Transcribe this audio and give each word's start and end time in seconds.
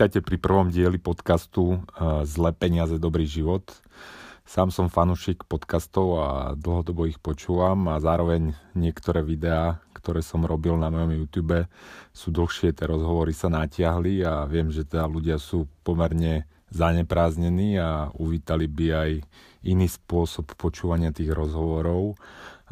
Vítajte 0.00 0.24
pri 0.24 0.40
prvom 0.40 0.72
dieli 0.72 0.96
podcastu 0.96 1.76
uh, 1.76 2.24
Zle 2.24 2.56
peniaze, 2.56 2.96
dobrý 2.96 3.28
život. 3.28 3.68
Sám 4.48 4.72
som 4.72 4.88
fanušik 4.88 5.44
podcastov 5.44 6.16
a 6.16 6.28
dlhodobo 6.56 7.04
ich 7.04 7.20
počúvam 7.20 7.84
a 7.92 8.00
zároveň 8.00 8.56
niektoré 8.72 9.20
videá, 9.20 9.76
ktoré 9.92 10.24
som 10.24 10.48
robil 10.48 10.72
na 10.80 10.88
mojom 10.88 11.12
YouTube, 11.12 11.68
sú 12.16 12.32
dlhšie, 12.32 12.72
tie 12.72 12.88
rozhovory 12.88 13.36
sa 13.36 13.52
natiahli 13.52 14.24
a 14.24 14.48
viem, 14.48 14.72
že 14.72 14.88
teda 14.88 15.04
ľudia 15.04 15.36
sú 15.36 15.68
pomerne 15.84 16.48
zanepráznení 16.72 17.76
a 17.76 18.08
uvítali 18.16 18.72
by 18.72 18.86
aj 19.04 19.10
iný 19.68 19.84
spôsob 19.84 20.56
počúvania 20.56 21.12
tých 21.12 21.28
rozhovorov 21.28 22.16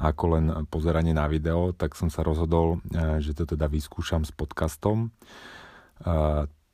ako 0.00 0.24
len 0.32 0.44
pozeranie 0.72 1.12
na 1.12 1.28
video, 1.28 1.76
tak 1.76 1.92
som 1.92 2.08
sa 2.08 2.24
rozhodol, 2.24 2.80
uh, 2.96 3.20
že 3.20 3.36
to 3.36 3.44
teda 3.44 3.68
vyskúšam 3.68 4.24
s 4.24 4.32
podcastom. 4.32 5.12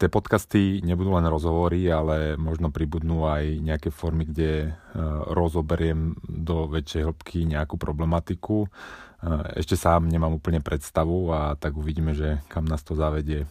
Tie 0.05 0.13
podcasty 0.13 0.85
nebudú 0.85 1.17
len 1.17 1.25
rozhovory, 1.25 1.89
ale 1.89 2.37
možno 2.37 2.69
pribudnú 2.69 3.25
aj 3.25 3.57
nejaké 3.57 3.89
formy, 3.89 4.29
kde 4.29 4.69
uh, 4.69 5.25
rozoberiem 5.33 6.13
do 6.29 6.69
väčšej 6.69 7.09
hĺbky 7.09 7.49
nejakú 7.49 7.81
problematiku. 7.81 8.69
Uh, 8.69 9.49
ešte 9.57 9.81
sám 9.81 10.05
nemám 10.13 10.37
úplne 10.37 10.61
predstavu 10.61 11.33
a 11.33 11.57
tak 11.57 11.81
uvidíme, 11.81 12.13
že 12.13 12.45
kam 12.53 12.69
nás 12.69 12.85
to 12.85 12.93
zavedie. 12.93 13.49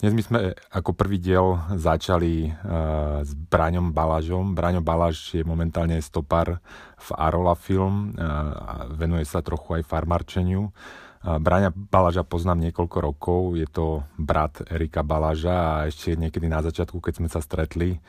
Dnes 0.00 0.16
my 0.16 0.22
sme 0.24 0.38
ako 0.72 0.96
prvý 0.96 1.20
diel 1.20 1.60
začali 1.76 2.48
uh, 2.48 3.20
s 3.20 3.36
Braňom 3.36 3.92
Balažom. 3.92 4.56
Braňo 4.56 4.80
Balaž 4.80 5.36
je 5.36 5.44
momentálne 5.44 6.00
stopár 6.00 6.56
v 6.96 7.08
Arola 7.20 7.52
Film, 7.52 8.16
uh, 8.16 8.88
venuje 8.96 9.28
sa 9.28 9.44
trochu 9.44 9.76
aj 9.76 9.84
farmarčeniu. 9.84 10.72
Bráňa 11.20 11.76
Balaža 11.76 12.24
poznám 12.24 12.64
niekoľko 12.64 12.98
rokov, 13.04 13.40
je 13.52 13.68
to 13.68 14.00
brat 14.16 14.64
Erika 14.72 15.04
Balaža 15.04 15.84
a 15.84 15.84
ešte 15.84 16.16
niekedy 16.16 16.48
na 16.48 16.64
začiatku, 16.64 16.96
keď 16.96 17.20
sme 17.20 17.28
sa 17.28 17.44
stretli, 17.44 18.00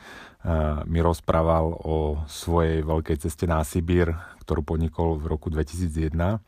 mi 0.88 0.98
rozprával 1.04 1.76
o 1.76 2.24
svojej 2.24 2.80
veľkej 2.80 3.20
ceste 3.20 3.44
na 3.44 3.60
Sibír, 3.68 4.16
ktorú 4.48 4.64
podnikol 4.64 5.20
v 5.20 5.28
roku 5.28 5.52
2001. 5.52 6.40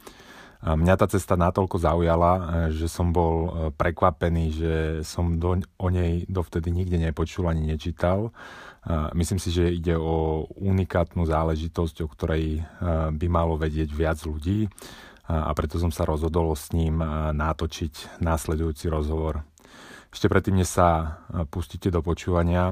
Mňa 0.64 0.94
tá 0.96 1.04
cesta 1.04 1.36
natoľko 1.36 1.76
zaujala, 1.76 2.32
že 2.72 2.88
som 2.88 3.12
bol 3.12 3.68
prekvapený, 3.76 4.44
že 4.48 4.74
som 5.04 5.36
do, 5.36 5.60
o 5.60 5.88
nej 5.92 6.24
dovtedy 6.32 6.72
nikde 6.72 6.96
nepočul 6.96 7.44
ani 7.44 7.68
nečítal. 7.68 8.32
Myslím 9.12 9.36
si, 9.36 9.52
že 9.52 9.68
ide 9.68 10.00
o 10.00 10.48
unikátnu 10.56 11.28
záležitosť, 11.28 11.96
o 12.00 12.08
ktorej 12.08 12.64
by 13.12 13.26
malo 13.28 13.60
vedieť 13.60 13.92
viac 13.92 14.24
ľudí 14.24 14.72
a 15.24 15.50
preto 15.56 15.80
som 15.80 15.88
sa 15.88 16.04
rozhodol 16.04 16.52
s 16.52 16.72
ním 16.76 17.00
natočiť 17.32 18.20
následujúci 18.20 18.92
rozhovor. 18.92 19.44
Ešte 20.14 20.30
predtým, 20.30 20.62
než 20.62 20.70
sa 20.70 21.18
pustíte 21.50 21.90
do 21.90 21.98
počúvania, 21.98 22.70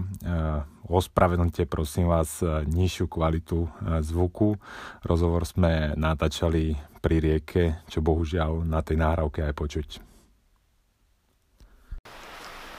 ospravedlňte 0.87 1.67
prosím 1.67 2.07
vás 2.07 2.39
nižšiu 2.71 3.11
kvalitu 3.11 3.67
zvuku. 4.05 4.63
Rozhovor 5.03 5.43
sme 5.43 5.99
natáčali 5.99 6.79
pri 7.03 7.19
rieke, 7.19 7.83
čo 7.91 7.99
bohužiaľ 7.99 8.63
na 8.63 8.79
tej 8.79 9.01
náhrávke 9.03 9.43
aj 9.43 9.55
počuť. 9.59 9.89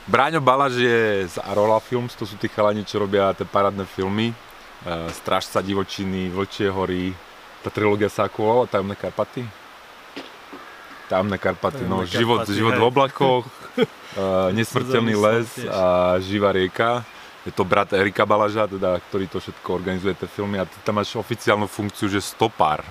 Bráňo 0.08 0.40
Balaž 0.40 0.80
je 0.80 1.28
z 1.28 1.36
Arola 1.44 1.80
Films, 1.84 2.16
to 2.16 2.24
sú 2.24 2.40
tí 2.40 2.48
chalani, 2.48 2.88
čo 2.88 3.04
robia 3.04 3.36
tie 3.36 3.44
parádne 3.44 3.84
filmy. 3.84 4.32
Strážca 5.12 5.64
divočiny, 5.64 6.28
Vlčie 6.28 6.72
hory, 6.72 7.16
tá 7.64 7.72
trilógia 7.72 8.12
sa 8.12 8.28
ako 8.28 8.68
Tajomné 8.68 9.00
Karpaty? 9.00 9.63
Tamné 11.14 11.38
Karpaty, 11.38 11.86
no, 11.86 12.02
Karpaty, 12.02 12.18
život, 12.18 12.42
hej. 12.50 12.58
život 12.58 12.74
v 12.74 12.86
oblakoch, 12.90 13.46
uh, 13.46 14.50
nesmrteľný 14.58 15.14
les 15.14 15.48
a 15.70 16.18
živá 16.18 16.50
rieka. 16.50 17.06
Je 17.46 17.54
to 17.54 17.62
brat 17.62 17.94
Erika 17.94 18.26
Balaža, 18.26 18.66
teda, 18.66 18.98
ktorý 19.12 19.30
to 19.30 19.38
všetko 19.38 19.70
organizuje, 19.78 20.18
tie 20.18 20.26
filmy 20.26 20.58
a 20.58 20.66
ty 20.66 20.74
tam 20.82 20.98
máš 20.98 21.14
oficiálnu 21.14 21.70
funkciu, 21.70 22.10
že 22.10 22.18
stopár. 22.18 22.82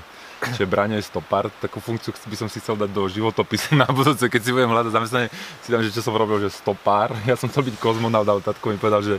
Čiže 0.42 0.66
Braňo 0.66 0.98
je 0.98 1.06
stopár, 1.06 1.50
takú 1.62 1.78
funkciu 1.78 2.10
by 2.10 2.36
som 2.36 2.50
si 2.50 2.58
chcel 2.58 2.74
dať 2.74 2.90
do 2.90 3.06
životopisu 3.06 3.78
na 3.78 3.86
budúce, 3.86 4.26
keď 4.26 4.40
si 4.42 4.50
budem 4.50 4.74
hľadať 4.74 4.90
zamestnanie, 4.90 5.28
si 5.62 5.70
dám, 5.70 5.86
že 5.86 5.94
čo 5.94 6.02
som 6.02 6.14
robil, 6.18 6.42
že 6.42 6.50
stopár. 6.50 7.14
Ja 7.30 7.38
som 7.38 7.46
chcel 7.46 7.70
byť 7.70 7.78
kozmonaut, 7.78 8.26
ale 8.26 8.42
tatko 8.42 8.74
mi 8.74 8.78
povedal, 8.78 9.06
že 9.06 9.14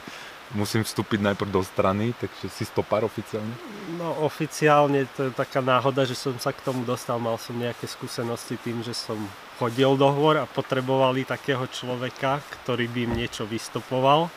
musím 0.53 0.85
vstúpiť 0.85 1.19
najprv 1.33 1.49
do 1.49 1.61
strany, 1.65 2.13
takže 2.17 2.47
si 2.49 2.63
stopár 2.63 3.03
oficiálne? 3.03 3.53
No 3.97 4.23
oficiálne 4.25 5.09
to 5.17 5.29
je 5.29 5.31
taká 5.33 5.59
náhoda, 5.59 6.05
že 6.05 6.13
som 6.13 6.37
sa 6.37 6.53
k 6.53 6.61
tomu 6.61 6.85
dostal, 6.85 7.17
mal 7.17 7.37
som 7.41 7.57
nejaké 7.57 7.89
skúsenosti 7.89 8.57
tým, 8.61 8.85
že 8.85 8.93
som 8.93 9.17
chodil 9.57 9.97
do 9.97 10.09
hôr 10.13 10.37
a 10.41 10.49
potrebovali 10.49 11.25
takého 11.25 11.65
človeka, 11.69 12.41
ktorý 12.61 12.85
by 12.89 12.99
im 13.09 13.13
niečo 13.17 13.49
vystopoval, 13.49 14.29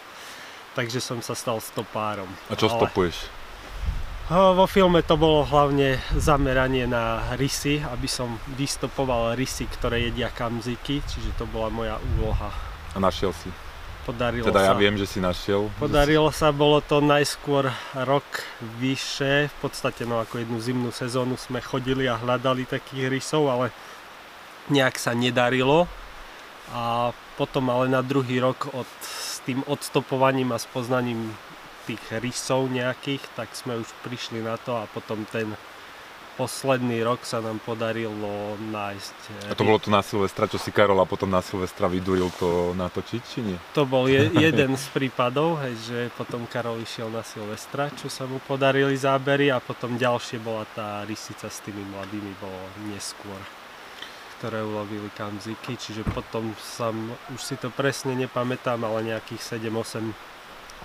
takže 0.73 1.01
som 1.01 1.21
sa 1.21 1.37
stal 1.37 1.61
stopárom. 1.61 2.29
A 2.49 2.57
čo 2.57 2.69
Ale... 2.73 2.77
stopuješ? 2.81 3.17
Vo 4.27 4.67
filme 4.67 5.07
to 5.07 5.15
bolo 5.15 5.47
hlavne 5.47 6.03
zameranie 6.19 6.83
na 6.83 7.23
rysy, 7.39 7.79
aby 7.79 8.11
som 8.11 8.35
vystopoval 8.59 9.39
rysy, 9.39 9.71
ktoré 9.71 10.03
jedia 10.11 10.35
kamziky, 10.35 10.99
čiže 10.99 11.31
to 11.39 11.47
bola 11.47 11.71
moja 11.71 11.95
úloha. 12.19 12.51
A 12.91 12.99
našiel 12.99 13.31
si? 13.31 13.66
Podarilo 14.07 14.47
teda 14.47 14.63
sa. 14.63 14.69
ja 14.71 14.75
viem, 14.79 14.95
že 14.95 15.07
si 15.11 15.19
našiel. 15.19 15.67
Podarilo 15.83 16.31
sa, 16.31 16.55
bolo 16.55 16.79
to 16.79 17.03
najskôr 17.03 17.75
rok 18.07 18.47
vyše, 18.79 19.51
v 19.51 19.57
podstate 19.59 20.07
no 20.07 20.23
ako 20.23 20.47
jednu 20.47 20.63
zimnú 20.63 20.91
sezónu 20.95 21.35
sme 21.35 21.59
chodili 21.59 22.07
a 22.07 22.15
hľadali 22.15 22.71
takých 22.71 23.11
rysov, 23.11 23.51
ale 23.51 23.75
nejak 24.71 24.95
sa 24.95 25.11
nedarilo. 25.11 25.91
A 26.71 27.11
potom 27.35 27.67
ale 27.67 27.91
na 27.91 27.99
druhý 28.03 28.39
rok 28.39 28.71
od, 28.71 28.87
s 29.03 29.43
tým 29.43 29.67
odstopovaním 29.67 30.55
a 30.55 30.63
spoznaním 30.63 31.35
tých 31.91 32.03
rysov 32.23 32.71
nejakých, 32.71 33.23
tak 33.35 33.51
sme 33.59 33.79
už 33.83 33.91
prišli 34.07 34.43
na 34.43 34.55
to 34.59 34.79
a 34.79 34.87
potom 34.91 35.27
ten 35.31 35.55
posledný 36.37 37.01
rok 37.01 37.25
sa 37.25 37.41
nám 37.41 37.57
podarilo 37.65 38.55
nájsť... 38.61 39.17
A 39.51 39.57
to 39.57 39.65
bolo 39.65 39.81
to 39.81 39.89
na 39.89 40.05
Silvestra, 40.05 40.45
čo 40.45 40.61
si 40.61 40.69
Karol 40.69 41.01
a 41.01 41.09
potom 41.09 41.33
na 41.33 41.41
Silvestra 41.41 41.89
vyduril 41.89 42.29
to 42.37 42.77
natočiť, 42.77 43.23
či 43.25 43.39
nie? 43.41 43.57
To 43.73 43.89
bol 43.89 44.05
je, 44.07 44.29
jeden 44.53 44.77
z 44.77 44.87
prípadov, 44.93 45.59
hej, 45.65 45.75
že 45.81 45.99
potom 46.15 46.45
Karol 46.45 46.85
išiel 46.85 47.09
na 47.09 47.25
Silvestra, 47.25 47.89
čo 47.97 48.13
sa 48.13 48.29
mu 48.29 48.37
podarili 48.45 48.95
zábery 48.95 49.49
a 49.49 49.59
potom 49.59 49.97
ďalšie 49.97 50.39
bola 50.45 50.69
tá 50.77 51.03
rysica 51.09 51.49
s 51.49 51.65
tými 51.65 51.83
mladými, 51.83 52.33
bolo 52.39 52.61
neskôr 52.93 53.41
ktoré 54.37 54.61
ulovili 54.61 55.09
kamziky, 55.17 55.81
čiže 55.81 56.05
potom 56.13 56.53
som, 56.61 56.93
už 57.33 57.41
si 57.41 57.57
to 57.57 57.73
presne 57.73 58.13
nepamätám, 58.13 58.77
ale 58.85 59.17
nejakých 59.17 59.65
7-8 59.65 60.36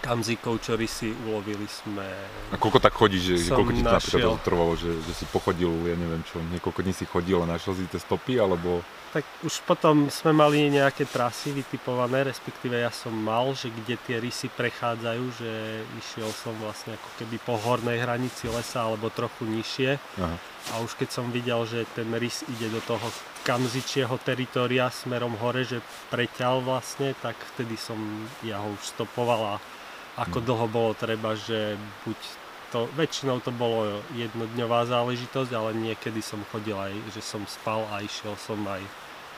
kamzíkov, 0.02 0.64
čo 0.64 0.74
si 0.88 1.14
ulovili 1.28 1.68
sme. 1.70 2.08
A 2.50 2.58
koľko 2.58 2.80
tak 2.82 2.98
chodíš, 2.98 3.22
že, 3.22 3.36
že 3.48 3.52
koľko 3.54 3.72
ti 3.76 3.84
to 3.86 3.94
napríklad 3.94 4.42
trvalo, 4.42 4.74
že, 4.74 4.92
že 5.04 5.14
si 5.14 5.26
pochodil, 5.30 5.70
ja 5.86 5.96
neviem 6.00 6.24
čo, 6.26 6.42
niekoľko 6.42 6.80
dní 6.82 6.94
si 6.96 7.06
chodil 7.06 7.38
a 7.38 7.46
našiel 7.46 7.78
si 7.78 7.86
tie 7.92 8.02
stopy, 8.02 8.42
alebo... 8.42 8.82
Tak 9.12 9.28
už 9.44 9.68
potom 9.68 10.08
sme 10.08 10.32
mali 10.32 10.72
nejaké 10.72 11.04
trasy 11.04 11.52
vytipované, 11.52 12.24
respektíve 12.24 12.80
ja 12.80 12.90
som 12.90 13.12
mal, 13.12 13.52
že 13.52 13.68
kde 13.68 14.00
tie 14.00 14.18
rysy 14.24 14.48
prechádzajú, 14.56 15.24
že 15.36 15.52
išiel 16.00 16.32
som 16.32 16.56
vlastne 16.64 16.96
ako 16.96 17.10
keby 17.20 17.36
po 17.44 17.60
hornej 17.60 18.00
hranici 18.00 18.48
lesa 18.48 18.88
alebo 18.88 19.12
trochu 19.12 19.44
nižšie. 19.44 20.00
Aha. 20.00 20.36
A 20.72 20.74
už 20.80 20.96
keď 20.96 21.10
som 21.12 21.28
videl, 21.28 21.60
že 21.68 21.84
ten 21.92 22.08
rys 22.16 22.48
ide 22.48 22.72
do 22.72 22.80
toho 22.88 23.04
kamzičieho 23.44 24.16
teritoria 24.22 24.88
smerom 24.94 25.34
hore, 25.42 25.66
že 25.66 25.84
preťal 26.14 26.62
vlastne, 26.62 27.18
tak 27.20 27.36
vtedy 27.56 27.76
som 27.76 27.98
ja 28.46 28.62
ho 28.62 28.72
už 28.72 28.96
stopoval 28.96 29.58
a 29.58 29.62
ako 30.20 30.44
dlho 30.44 30.68
bolo 30.68 30.92
treba, 30.92 31.38
že 31.40 31.80
buď 32.04 32.20
to, 32.72 32.88
väčšinou 32.96 33.44
to 33.44 33.52
bolo 33.52 34.00
jednodňová 34.16 34.88
záležitosť, 34.88 35.52
ale 35.52 35.76
niekedy 35.76 36.24
som 36.24 36.40
chodil 36.52 36.76
aj, 36.76 36.96
že 37.12 37.22
som 37.24 37.44
spal 37.44 37.84
a 37.92 38.00
išiel 38.00 38.36
som 38.40 38.60
aj 38.64 38.80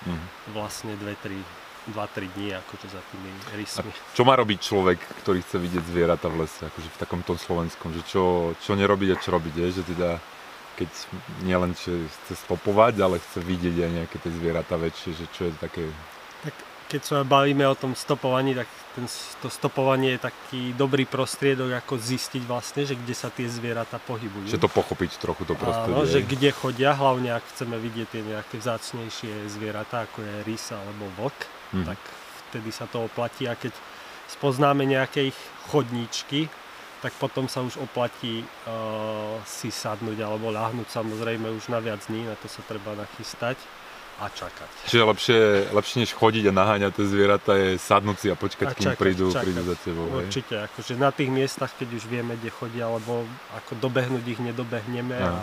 mm. 0.05 0.25
vlastne 0.53 0.93
2-3 1.01 1.41
dní 2.37 2.53
akože 2.53 2.87
za 2.93 3.01
tými 3.11 3.29
rysmi. 3.57 3.89
A 3.89 4.13
čo 4.13 4.23
má 4.23 4.37
robiť 4.37 4.59
človek, 4.61 4.99
ktorý 5.25 5.41
chce 5.41 5.57
vidieť 5.59 5.83
zvieratá 5.83 6.29
v 6.29 6.45
lese, 6.45 6.61
akože 6.63 6.89
v 6.93 6.97
takomto 7.01 7.33
slovenskom, 7.35 7.91
že 7.91 8.01
čo, 8.05 8.55
čo 8.61 8.77
nerobiť 8.77 9.09
a 9.13 9.19
čo 9.19 9.33
robiť, 9.33 9.53
je, 9.57 9.67
že 9.81 9.83
teda 9.97 10.21
keď 10.73 10.89
nielen 11.45 11.77
chce 11.77 12.33
stopovať, 12.33 12.97
ale 13.01 13.21
chce 13.21 13.45
vidieť 13.45 13.75
aj 13.77 13.91
nejaké 13.93 14.15
tie 14.17 14.31
zvieratá 14.33 14.73
väčšie, 14.77 15.11
že 15.13 15.25
čo 15.29 15.41
je 15.49 15.53
také... 15.61 15.85
Tak 16.41 16.72
keď 16.93 17.01
sa 17.01 17.17
bavíme 17.25 17.65
o 17.65 17.73
tom 17.73 17.97
stopovaní, 17.97 18.53
tak 18.53 18.69
ten, 18.93 19.09
to 19.41 19.49
stopovanie 19.49 20.13
je 20.13 20.29
taký 20.29 20.61
dobrý 20.77 21.09
prostriedok, 21.09 21.73
ako 21.73 21.97
zistiť 21.97 22.45
vlastne, 22.45 22.85
že 22.85 22.93
kde 22.93 23.17
sa 23.17 23.33
tie 23.33 23.49
zvieratá 23.49 23.97
pohybujú. 23.97 24.45
Že 24.45 24.61
to 24.61 24.69
pochopiť 24.69 25.17
trochu 25.17 25.41
to 25.49 25.57
prostredie. 25.57 25.97
Áno, 25.97 26.05
že 26.05 26.21
kde 26.21 26.53
chodia, 26.53 26.93
hlavne 26.93 27.33
ak 27.33 27.41
chceme 27.57 27.81
vidieť 27.81 28.07
tie 28.13 28.21
nejaké 28.21 28.61
vzácnejšie 28.61 29.49
zvieratá, 29.49 30.05
ako 30.05 30.21
je 30.21 30.35
rys 30.45 30.69
alebo 30.69 31.09
vlk, 31.17 31.39
hmm. 31.73 31.85
tak 31.89 31.99
vtedy 32.53 32.69
sa 32.69 32.85
to 32.85 33.09
oplatí 33.09 33.49
a 33.49 33.57
keď 33.57 33.73
spoznáme 34.29 34.85
nejaké 34.85 35.33
ich 35.33 35.39
chodníčky, 35.73 36.45
tak 37.01 37.17
potom 37.17 37.49
sa 37.49 37.65
už 37.65 37.81
oplatí 37.81 38.45
uh, 38.45 39.41
si 39.49 39.73
sadnúť 39.73 40.21
alebo 40.21 40.53
ľahnúť 40.53 40.93
samozrejme 40.93 41.49
už 41.57 41.73
na 41.73 41.81
viac 41.81 42.05
dní, 42.05 42.29
na 42.29 42.37
to 42.37 42.45
sa 42.45 42.61
treba 42.69 42.93
nachystať 42.93 43.57
a 44.21 44.29
čakať. 44.29 44.69
Čiže 44.85 45.03
lepšie, 45.09 45.39
lepšie 45.73 45.97
než 46.05 46.11
chodiť 46.13 46.43
a 46.49 46.53
naháňať 46.53 46.91
tie 46.93 47.05
zvieratá 47.09 47.53
je 47.57 47.81
sadnúť 47.81 48.17
si 48.21 48.27
a 48.29 48.37
počkať, 48.37 48.67
a 48.69 48.73
kým 48.77 48.85
čakať, 48.93 49.01
prídu, 49.01 49.25
čakať. 49.33 49.43
prídu 49.43 49.61
za 49.65 49.75
tebou. 49.81 50.05
Určite, 50.13 50.55
hej? 50.61 50.65
akože 50.69 50.93
na 51.01 51.09
tých 51.09 51.29
miestach, 51.33 51.71
keď 51.73 51.89
už 51.97 52.03
vieme, 52.05 52.37
kde 52.37 52.53
chodia, 52.53 52.85
alebo 52.85 53.25
ako 53.57 53.73
dobehnúť 53.81 54.25
ich 54.29 54.41
nedobehneme 54.41 55.17
a, 55.17 55.33
a 55.33 55.37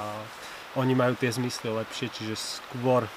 oni 0.79 0.95
majú 0.95 1.19
tie 1.19 1.35
zmysly 1.35 1.67
lepšie, 1.67 2.15
čiže 2.15 2.35
skôr 2.39 3.11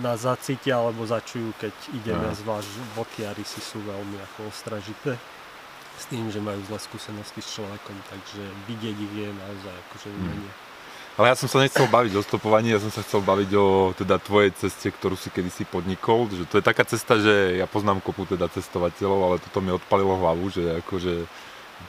nás 0.00 0.24
zacítia 0.24 0.80
alebo 0.80 1.04
začujú, 1.04 1.52
keď 1.60 1.74
ideme, 1.92 2.32
a. 2.32 2.32
zvlášť 2.32 2.70
vlky 2.96 3.28
a 3.28 3.36
rysy 3.36 3.60
sú 3.60 3.76
veľmi 3.84 4.16
ako 4.32 4.48
ostražité 4.48 5.20
s 6.00 6.04
tým, 6.08 6.32
že 6.32 6.40
majú 6.40 6.56
zlé 6.64 6.78
skúsenosti 6.80 7.44
s 7.44 7.60
človekom, 7.60 7.96
takže 8.08 8.42
vidieť 8.64 8.96
ich 8.96 9.14
je 9.14 9.28
naozaj 9.28 9.74
akože 9.88 10.08
hmm. 10.08 10.71
Ale 11.12 11.28
ja 11.28 11.36
som 11.36 11.44
sa 11.44 11.60
nechcel 11.60 11.84
baviť 11.92 12.16
o 12.16 12.24
stopovaní, 12.24 12.72
ja 12.72 12.80
som 12.80 12.88
sa 12.88 13.04
chcel 13.04 13.20
baviť 13.20 13.50
o 13.60 13.92
teda 13.92 14.16
tvojej 14.16 14.48
ceste, 14.56 14.88
ktorú 14.88 15.12
si 15.12 15.28
kedysi 15.28 15.68
podnikol. 15.68 16.24
Že 16.32 16.48
to 16.48 16.56
je 16.56 16.64
taká 16.64 16.88
cesta, 16.88 17.20
že 17.20 17.60
ja 17.60 17.68
poznám 17.68 18.00
kopu 18.00 18.24
teda 18.24 18.48
cestovateľov, 18.48 19.20
ale 19.20 19.36
toto 19.44 19.60
mi 19.60 19.76
odpalilo 19.76 20.16
hlavu, 20.16 20.48
že 20.48 20.80
akože 20.80 21.28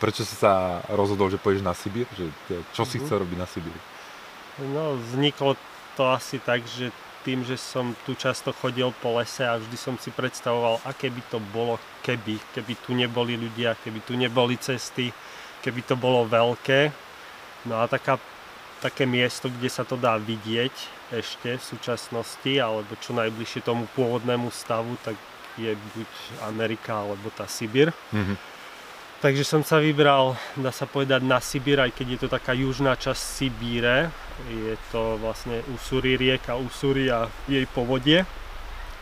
prečo 0.04 0.28
si 0.28 0.36
sa 0.36 0.84
rozhodol, 0.92 1.32
že 1.32 1.40
pôjdeš 1.40 1.64
na 1.64 1.72
Sibír? 1.72 2.04
Že, 2.20 2.36
čo 2.76 2.84
si 2.84 3.00
mm-hmm. 3.00 3.04
chcel 3.08 3.18
robiť 3.24 3.38
na 3.40 3.48
Sibíri? 3.48 3.80
No, 4.76 5.00
vzniklo 5.00 5.56
to 5.96 6.04
asi 6.12 6.44
tak, 6.44 6.68
že 6.68 6.92
tým, 7.24 7.48
že 7.48 7.56
som 7.56 7.96
tu 8.04 8.20
často 8.20 8.52
chodil 8.52 8.92
po 9.00 9.16
lese 9.16 9.48
a 9.48 9.56
vždy 9.56 9.78
som 9.80 9.96
si 9.96 10.12
predstavoval, 10.12 10.84
aké 10.84 11.08
by 11.08 11.24
to 11.32 11.40
bolo, 11.56 11.80
keby, 12.04 12.36
keby 12.52 12.74
tu 12.84 12.92
neboli 12.92 13.40
ľudia, 13.40 13.80
keby 13.80 14.04
tu 14.04 14.20
neboli 14.20 14.60
cesty, 14.60 15.08
keby 15.64 15.88
to 15.88 15.96
bolo 15.96 16.28
veľké. 16.28 16.92
No 17.72 17.80
a 17.80 17.88
taká 17.88 18.20
také 18.84 19.08
miesto, 19.08 19.48
kde 19.48 19.72
sa 19.72 19.88
to 19.88 19.96
dá 19.96 20.20
vidieť 20.20 20.76
ešte 21.16 21.56
v 21.56 21.64
súčasnosti, 21.64 22.54
alebo 22.60 22.92
čo 23.00 23.16
najbližšie 23.16 23.64
tomu 23.64 23.88
pôvodnému 23.96 24.52
stavu, 24.52 25.00
tak 25.08 25.16
je 25.56 25.72
buď 25.72 26.10
Amerika 26.44 27.00
alebo 27.00 27.32
tá 27.32 27.48
Sibir. 27.48 27.96
Mm-hmm. 28.12 28.38
Takže 29.24 29.48
som 29.48 29.64
sa 29.64 29.80
vybral, 29.80 30.36
dá 30.60 30.68
sa 30.76 30.84
povedať, 30.84 31.24
na 31.24 31.40
Sibir, 31.40 31.80
aj 31.80 31.96
keď 31.96 32.08
je 32.12 32.20
to 32.20 32.28
taká 32.28 32.52
južná 32.52 33.00
časť 33.00 33.22
Sibíre. 33.24 34.12
Je 34.52 34.76
to 34.92 35.16
vlastne 35.24 35.64
Usuri, 35.72 36.20
rieka 36.20 36.60
Usuri 36.60 37.08
a 37.08 37.32
jej 37.48 37.64
povodie. 37.72 38.28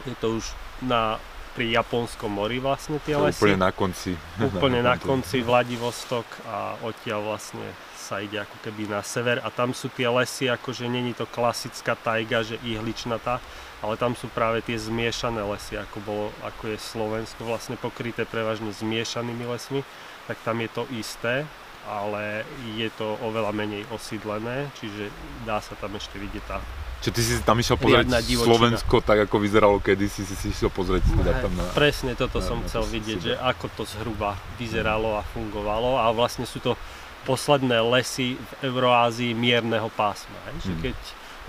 Je 0.05 0.13
to 0.21 0.37
už 0.37 0.45
na, 0.85 1.17
pri 1.51 1.75
Japonskom 1.75 2.31
mori 2.31 2.63
vlastne 2.63 2.97
tie 3.03 3.19
lesy. 3.19 3.39
Úplne 3.43 3.59
na 3.59 3.71
konci. 3.75 4.15
Úplne 4.47 4.79
na 4.83 4.95
konci 4.95 5.43
Vladivostok 5.43 6.25
a 6.47 6.79
odtiaľ 6.83 7.35
vlastne 7.35 7.63
sa 8.11 8.19
ide 8.19 8.43
ako 8.43 8.59
keby 8.59 8.91
na 8.91 8.99
sever 9.05 9.39
a 9.39 9.47
tam 9.47 9.71
sú 9.71 9.87
tie 9.87 10.11
lesy, 10.11 10.51
akože 10.51 10.89
není 10.91 11.15
to 11.15 11.23
klasická 11.23 11.95
tajga, 11.95 12.43
že 12.43 12.59
ihličnatá, 12.59 13.39
ale 13.79 13.95
tam 13.95 14.19
sú 14.19 14.27
práve 14.27 14.59
tie 14.59 14.75
zmiešané 14.75 15.39
lesy, 15.47 15.79
ako, 15.79 15.97
bolo, 16.03 16.27
ako 16.43 16.75
je 16.75 16.77
Slovensko 16.81 17.47
vlastne 17.47 17.79
pokryté 17.79 18.27
prevažne 18.27 18.75
zmiešanými 18.75 19.47
lesmi, 19.47 19.87
tak 20.27 20.35
tam 20.43 20.59
je 20.59 20.69
to 20.75 20.83
isté, 20.91 21.47
ale 21.89 22.45
je 22.77 22.89
to 22.93 23.17
oveľa 23.25 23.51
menej 23.51 23.83
osídlené, 23.89 24.69
čiže 24.77 25.09
dá 25.43 25.57
sa 25.61 25.73
tam 25.77 25.97
ešte 25.97 26.21
vidieť 26.21 26.45
tá 26.45 26.61
Čiže 27.01 27.13
ty 27.17 27.21
si 27.25 27.33
tam 27.41 27.57
išiel 27.57 27.81
pozrieť 27.81 28.13
Slovensko 28.37 29.01
tak, 29.01 29.25
ako 29.25 29.41
vyzeralo 29.41 29.81
kedysi, 29.81 30.21
si 30.21 30.37
si 30.37 30.53
išiel 30.53 30.69
pozrieť 30.69 31.01
teda 31.09 31.41
tam 31.41 31.49
na... 31.57 31.65
Presne 31.73 32.13
toto 32.13 32.37
na, 32.37 32.45
som 32.45 32.61
na, 32.61 32.69
chcel 32.69 32.85
vidieť, 32.85 33.17
že 33.17 33.33
ako 33.41 33.73
to 33.73 33.83
zhruba 33.89 34.37
vyzeralo 34.61 35.17
a 35.17 35.25
fungovalo 35.33 35.97
a 35.97 36.13
vlastne 36.13 36.45
sú 36.45 36.61
to 36.61 36.77
posledné 37.25 37.81
lesy 37.81 38.37
v 38.37 38.51
Euroázii 38.69 39.33
mierneho 39.33 39.89
pásma. 39.97 40.37
Hej? 40.53 40.69
Že 40.69 40.73
mhm. 40.77 40.81
keď 40.85 40.97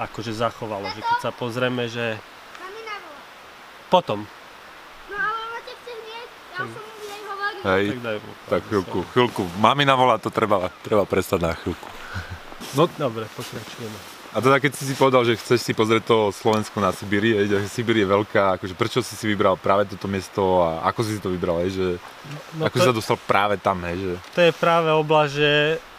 akože 0.09 0.33
zachovalo, 0.33 0.89
že 0.89 1.05
keď 1.05 1.19
sa 1.21 1.31
pozrieme, 1.37 1.85
že 1.85 2.17
potom. 3.93 4.25
No 5.13 5.17
ale 5.21 5.43
máte 5.53 5.73
chce 5.85 5.93
hneď, 5.93 6.29
ja 6.33 6.65
som 6.65 6.65
nej 6.65 6.73
hovoril. 6.73 6.92
Hej, 7.63 7.95
tak, 7.95 8.01
daj 8.03 8.17
mu, 8.19 8.31
tak 8.51 8.61
chvíľku, 8.67 8.99
chvíľku. 9.15 9.43
Mamina 9.63 9.95
volá, 9.95 10.19
to 10.19 10.35
treba, 10.35 10.67
treba 10.83 11.07
prestať 11.07 11.39
na 11.39 11.53
chvíľku. 11.55 11.89
No 12.75 12.91
dobre, 12.99 13.31
pokračujeme. 13.39 14.23
A 14.33 14.41
teda 14.41 14.57
keď 14.65 14.73
si 14.73 14.89
si 14.89 14.95
povedal, 14.97 15.29
že 15.29 15.37
chceš 15.37 15.61
si 15.61 15.73
pozrieť 15.77 16.09
to 16.09 16.19
Slovensko 16.33 16.81
na 16.81 16.89
Sibíri, 16.89 17.37
že 17.45 17.69
Sibír 17.69 18.01
je 18.01 18.09
veľká, 18.09 18.57
akože 18.57 18.73
prečo 18.73 19.05
si 19.05 19.13
si 19.13 19.29
vybral 19.29 19.61
práve 19.61 19.85
toto 19.85 20.09
miesto 20.09 20.65
a 20.65 20.89
ako 20.89 21.01
si 21.05 21.21
to 21.21 21.29
vybral, 21.29 21.61
že 21.69 22.01
no 22.57 22.65
ako 22.65 22.73
to, 22.73 22.81
si 22.81 22.89
sa 22.89 22.97
dostal 22.97 23.21
práve 23.21 23.61
tam, 23.61 23.85
hej, 23.85 24.01
že... 24.01 24.13
To 24.33 24.41
je 24.41 24.53
práve 24.57 24.89
oblasť, 24.89 25.33
že 25.37 25.51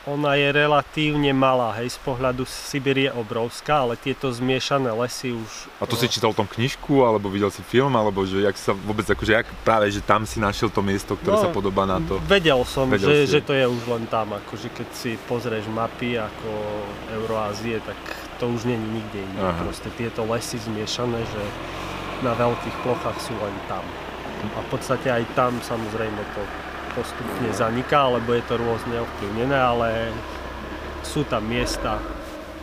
ona 0.03 0.35
je 0.35 0.51
relatívne 0.51 1.31
malá, 1.31 1.71
hej, 1.79 1.95
z 1.95 1.99
pohľadu 2.03 2.43
Sibír 2.43 3.07
je 3.07 3.11
obrovská, 3.15 3.87
ale 3.87 3.95
tieto 3.95 4.27
zmiešané 4.27 4.91
lesy 4.91 5.31
už... 5.31 5.71
A 5.79 5.87
to 5.87 5.95
si 5.95 6.11
čítal 6.11 6.35
o 6.35 6.37
tom 6.37 6.43
knižku, 6.43 7.07
alebo 7.07 7.31
videl 7.31 7.47
si 7.47 7.63
film, 7.63 7.95
alebo 7.95 8.27
že 8.27 8.43
jak 8.43 8.57
sa 8.59 8.75
vôbec, 8.75 9.07
akože 9.07 9.31
jak 9.31 9.47
práve, 9.63 9.87
že 9.87 10.03
tam 10.03 10.27
si 10.27 10.43
našiel 10.43 10.67
to 10.67 10.83
miesto, 10.83 11.15
ktoré 11.15 11.39
no, 11.39 11.43
sa 11.47 11.49
podobá 11.55 11.87
na 11.87 12.03
to? 12.03 12.19
Vedel 12.27 12.59
som, 12.67 12.91
vedel 12.91 13.23
že, 13.23 13.39
že 13.39 13.41
to 13.47 13.55
je 13.55 13.63
už 13.63 13.83
len 13.87 14.03
tam, 14.11 14.35
akože 14.35 14.75
keď 14.75 14.87
si 14.91 15.15
pozrieš 15.23 15.71
mapy 15.71 16.19
ako 16.19 16.51
Euroázie, 17.23 17.79
tak 17.79 17.95
to 18.43 18.51
už 18.51 18.67
není 18.67 18.99
nikde 18.99 19.23
inde. 19.23 19.39
Proste 19.39 19.87
tieto 19.95 20.27
lesy 20.27 20.59
zmiešané, 20.59 21.23
že 21.23 21.43
na 22.27 22.35
veľkých 22.35 22.75
plochách 22.83 23.19
sú 23.23 23.31
len 23.39 23.55
tam. 23.71 23.83
A 24.43 24.59
v 24.59 24.67
podstate 24.67 25.07
aj 25.07 25.23
tam 25.39 25.55
samozrejme 25.63 26.19
to 26.35 26.43
postupne 26.93 27.49
zaniká, 27.53 28.07
lebo 28.09 28.33
je 28.33 28.43
to 28.45 28.55
rôzne 28.57 28.95
ovplyvnené, 29.01 29.57
ale 29.57 30.13
sú 31.03 31.25
tam 31.27 31.45
miesta, 31.45 31.99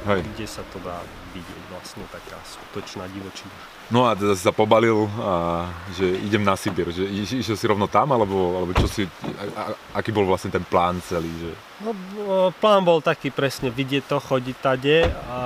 Hej. 0.07 0.25
kde 0.33 0.47
sa 0.47 0.63
to 0.73 0.81
dá 0.81 0.99
vidieť 1.31 1.65
vlastne 1.71 2.03
taká 2.11 2.39
skutočná 2.43 3.07
divočina. 3.15 3.55
No 3.91 4.07
a 4.07 4.15
teda 4.15 4.39
si 4.39 4.47
sa 4.47 4.55
pobalil, 4.55 5.11
a, 5.19 5.67
že 5.99 6.07
idem 6.23 6.47
na 6.47 6.55
Sibir, 6.55 6.95
že 6.95 7.11
išiel 7.11 7.59
si 7.59 7.67
rovno 7.67 7.91
tam, 7.91 8.15
alebo, 8.15 8.63
alebo 8.63 8.71
čo 8.79 8.87
si, 8.87 9.03
a, 9.59 9.75
aký 9.99 10.15
bol 10.15 10.27
vlastne 10.27 10.55
ten 10.55 10.63
plán 10.63 11.03
celý? 11.03 11.27
Že... 11.27 11.51
No, 11.83 11.91
plán 12.55 12.87
bol 12.87 13.03
taký 13.03 13.35
presne, 13.35 13.67
vidieť 13.71 14.07
to, 14.07 14.23
chodiť 14.23 14.57
tade 14.63 15.11
a 15.27 15.39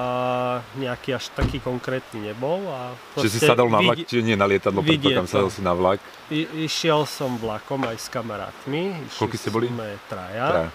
nejaký 0.76 1.16
až 1.16 1.30
taký 1.34 1.58
konkrétny 1.58 2.32
nebol. 2.32 2.62
A 2.70 2.94
čiže 3.18 3.38
si 3.38 3.40
sadal 3.42 3.70
na 3.70 3.80
vlak, 3.80 4.04
čiže 4.04 4.22
nie 4.22 4.36
na 4.38 4.46
lietadlo, 4.46 4.82
predpokladám, 4.82 5.26
sadal 5.30 5.50
si 5.50 5.60
na 5.62 5.74
vlak? 5.74 5.98
I, 6.30 6.66
išiel 6.66 7.06
som 7.06 7.36
vlakom 7.38 7.82
aj 7.86 7.96
s 7.98 8.06
kamarátmi. 8.10 8.94
Koľko 9.16 9.36
ste 9.38 9.50
boli? 9.50 9.66
Sme 9.70 9.98
traja. 10.10 10.46
traja 10.50 10.70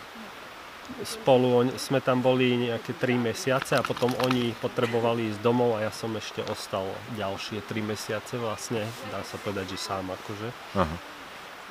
spolu, 1.06 1.69
sme 1.78 2.01
tam 2.01 2.19
boli 2.19 2.70
nejaké 2.70 2.98
3 2.98 3.22
mesiace 3.22 3.77
a 3.77 3.86
potom 3.86 4.10
oni 4.25 4.51
potrebovali 4.58 5.29
ísť 5.29 5.39
domov 5.46 5.77
a 5.77 5.86
ja 5.86 5.91
som 5.94 6.10
ešte 6.18 6.41
ostal 6.50 6.89
ďalšie 7.13 7.62
3 7.62 7.77
mesiace 7.86 8.41
vlastne, 8.41 8.84
dá 9.13 9.22
sa 9.22 9.38
povedať, 9.38 9.75
že 9.75 9.77
sám 9.77 10.10
akože. 10.10 10.50
Aha. 10.75 10.96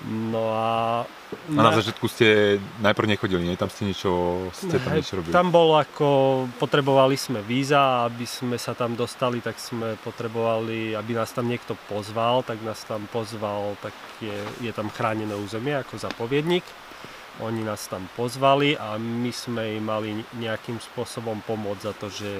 No 0.07 0.55
a... 0.55 1.03
A 1.51 1.61
na 1.61 1.75
začiatku 1.75 2.07
ste 2.07 2.57
najprv 2.79 3.19
nechodili, 3.19 3.43
nie? 3.43 3.59
Tam 3.59 3.67
ste 3.67 3.91
niečo, 3.91 4.47
ste 4.55 4.79
tam 4.79 4.95
niečo 4.95 5.19
robili? 5.19 5.35
Tam 5.35 5.51
bolo 5.51 5.75
ako, 5.75 6.09
potrebovali 6.57 7.19
sme 7.19 7.43
víza, 7.43 8.07
aby 8.07 8.23
sme 8.23 8.57
sa 8.57 8.79
tam 8.79 8.95
dostali, 8.95 9.43
tak 9.43 9.59
sme 9.59 9.99
potrebovali, 10.01 10.95
aby 10.95 11.13
nás 11.19 11.35
tam 11.35 11.51
niekto 11.51 11.75
pozval, 11.91 12.47
tak 12.47 12.63
nás 12.63 12.81
tam 12.87 13.11
pozval, 13.11 13.75
tak 13.83 13.93
je, 14.23 14.39
je 14.63 14.71
tam 14.71 14.89
chránené 14.89 15.35
územie 15.35 15.75
ako 15.75 15.99
zapoviedník 15.99 16.65
oni 17.39 17.63
nás 17.63 17.87
tam 17.87 18.03
pozvali 18.19 18.75
a 18.75 18.99
my 18.99 19.31
sme 19.31 19.79
im 19.79 19.85
mali 19.87 20.11
nejakým 20.43 20.83
spôsobom 20.83 21.39
pomôcť 21.47 21.83
za 21.83 21.93
to, 21.95 22.07
že 22.11 22.31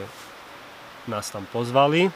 nás 1.07 1.31
tam 1.31 1.47
pozvali. 1.55 2.11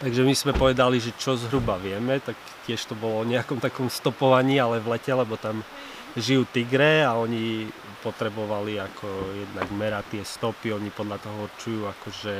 Takže 0.00 0.24
my 0.24 0.32
sme 0.32 0.52
povedali, 0.56 0.96
že 0.96 1.12
čo 1.20 1.36
zhruba 1.36 1.76
vieme, 1.76 2.16
tak 2.24 2.32
tiež 2.64 2.88
to 2.88 2.96
bolo 2.96 3.20
o 3.20 3.28
nejakom 3.28 3.60
takom 3.60 3.92
stopovaní, 3.92 4.56
ale 4.56 4.80
v 4.80 4.96
lete, 4.96 5.12
lebo 5.12 5.36
tam 5.36 5.60
žijú 6.16 6.48
tigre 6.48 7.04
a 7.04 7.20
oni 7.20 7.68
potrebovali 8.00 8.80
ako 8.80 9.06
jednak 9.36 9.68
merať 9.76 10.04
tie 10.16 10.22
stopy, 10.24 10.72
oni 10.72 10.88
podľa 10.88 11.20
toho 11.20 11.36
určujú 11.46 11.80
akože 11.84 12.34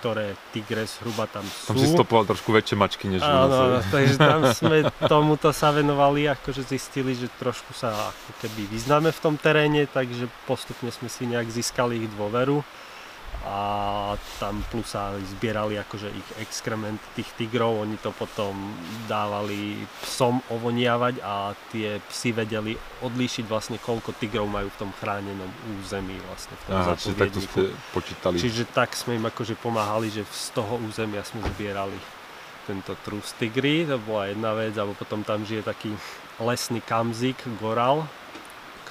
ktoré 0.00 0.32
tigre 0.48 0.88
zhruba 0.88 1.28
tam 1.28 1.44
sú. 1.44 1.76
Tam 1.76 1.76
si 1.76 1.92
stopoval 1.92 2.24
trošku 2.24 2.56
väčšie 2.56 2.72
mačky 2.72 3.04
než 3.12 3.20
Áno, 3.20 3.84
takže 3.92 4.16
tam 4.16 4.48
sme 4.64 4.88
tomuto 5.04 5.52
sa 5.52 5.76
venovali, 5.76 6.24
akože 6.24 6.64
zistili, 6.64 7.12
že 7.12 7.28
trošku 7.36 7.76
sa 7.76 8.08
ako 8.08 8.32
keby 8.40 8.64
vyznáme 8.72 9.12
v 9.12 9.20
tom 9.20 9.36
teréne, 9.36 9.84
takže 9.84 10.24
postupne 10.48 10.88
sme 10.88 11.12
si 11.12 11.28
nejak 11.28 11.52
získali 11.52 12.00
ich 12.00 12.08
dôveru 12.16 12.64
a 13.40 14.12
tam 14.36 14.60
plus 14.68 14.92
sa 14.92 15.16
zbierali 15.16 15.80
akože 15.80 16.12
ich 16.12 16.28
exkrement 16.44 17.00
tých 17.16 17.28
tigrov, 17.40 17.80
oni 17.80 17.96
to 17.96 18.12
potom 18.12 18.52
dávali 19.08 19.80
psom 20.04 20.44
ovoniavať 20.52 21.24
a 21.24 21.56
tie 21.72 22.04
psi 22.12 22.36
vedeli 22.36 22.76
odlíšiť 23.00 23.44
vlastne 23.48 23.80
koľko 23.80 24.12
tigrov 24.20 24.44
majú 24.44 24.68
v 24.68 24.76
tom 24.76 24.92
chránenom 25.00 25.48
území 25.80 26.20
vlastne 26.28 26.52
v 26.52 26.62
tom 26.68 26.74
Aha, 26.76 26.92
čiže 27.00 27.16
takto 27.16 27.40
ste 27.40 27.60
počítali. 27.96 28.36
Čiže 28.36 28.62
tak 28.76 28.92
sme 28.92 29.16
im 29.16 29.24
akože 29.24 29.56
pomáhali, 29.56 30.12
že 30.12 30.28
z 30.28 30.52
toho 30.52 30.76
územia 30.84 31.24
sme 31.24 31.40
zbierali 31.56 31.96
tento 32.68 32.92
trus 33.00 33.32
tigry, 33.40 33.88
to 33.88 33.96
bola 34.04 34.28
jedna 34.28 34.52
vec, 34.52 34.76
alebo 34.76 34.92
potom 34.92 35.24
tam 35.24 35.48
žije 35.48 35.64
taký 35.64 35.96
lesný 36.36 36.84
kamzik, 36.84 37.40
goral, 37.56 38.04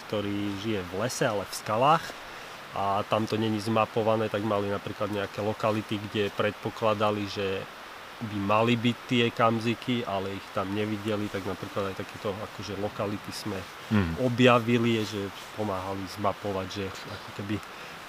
ktorý 0.05 0.57
žije 0.65 0.81
v 0.89 0.93
lese, 1.05 1.29
ale 1.29 1.45
v 1.45 1.53
skalách 1.53 2.05
a 2.75 3.01
tam 3.09 3.25
to 3.25 3.37
není 3.37 3.57
zmapované, 3.59 4.29
tak 4.29 4.45
mali 4.45 4.69
napríklad 4.69 5.09
nejaké 5.09 5.41
lokality, 5.41 5.97
kde 5.97 6.29
predpokladali, 6.29 7.25
že 7.25 7.65
by 8.19 8.35
mali 8.35 8.75
byť 8.75 8.97
tie 9.07 9.25
kamziky, 9.31 10.03
ale 10.03 10.35
ich 10.35 10.47
tam 10.51 10.75
nevideli, 10.75 11.31
tak 11.31 11.47
napríklad 11.47 11.95
aj 11.95 12.03
takéto 12.03 12.35
akože 12.35 12.75
lokality 12.77 13.31
sme 13.31 13.55
Mhm. 13.89 14.19
objavili, 14.21 14.99
že 15.07 15.31
pomáhali 15.55 16.03
zmapovať, 16.19 16.67
že 16.67 16.85
ako 16.91 17.29
keby 17.39 17.55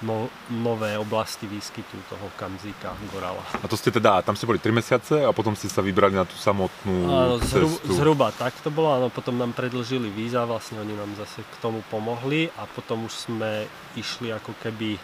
no, 0.01 0.25
nové 0.49 0.97
oblasti 0.97 1.45
výskytu 1.45 1.93
toho 2.07 2.27
kamzika 2.33 2.91
gorala. 3.07 3.41
A 3.55 3.65
to 3.65 3.73
ste 3.73 3.89
teda, 3.89 4.21
tam 4.21 4.33
ste 4.33 4.43
boli 4.43 4.57
3 4.57 4.69
mesiace 4.71 5.15
a 5.19 5.29
potom 5.29 5.53
ste 5.53 5.67
sa 5.67 5.79
vybrali 5.79 6.13
na 6.13 6.23
tú 6.23 6.33
samotnú 6.35 6.95
Áno, 7.05 7.35
zhru, 7.39 7.69
cestu. 7.69 7.93
zhruba 7.93 8.29
tak 8.31 8.53
to 8.59 8.67
bolo, 8.67 8.91
áno, 8.91 9.07
potom 9.07 9.35
nám 9.35 9.51
predlžili 9.51 10.09
víza, 10.09 10.41
vlastne 10.43 10.79
oni 10.79 10.93
nám 10.93 11.13
zase 11.15 11.41
k 11.41 11.55
tomu 11.57 11.85
pomohli 11.87 12.49
a 12.51 12.65
potom 12.65 13.05
už 13.05 13.13
sme 13.23 13.65
išli 13.93 14.29
ako 14.29 14.57
keby 14.57 14.97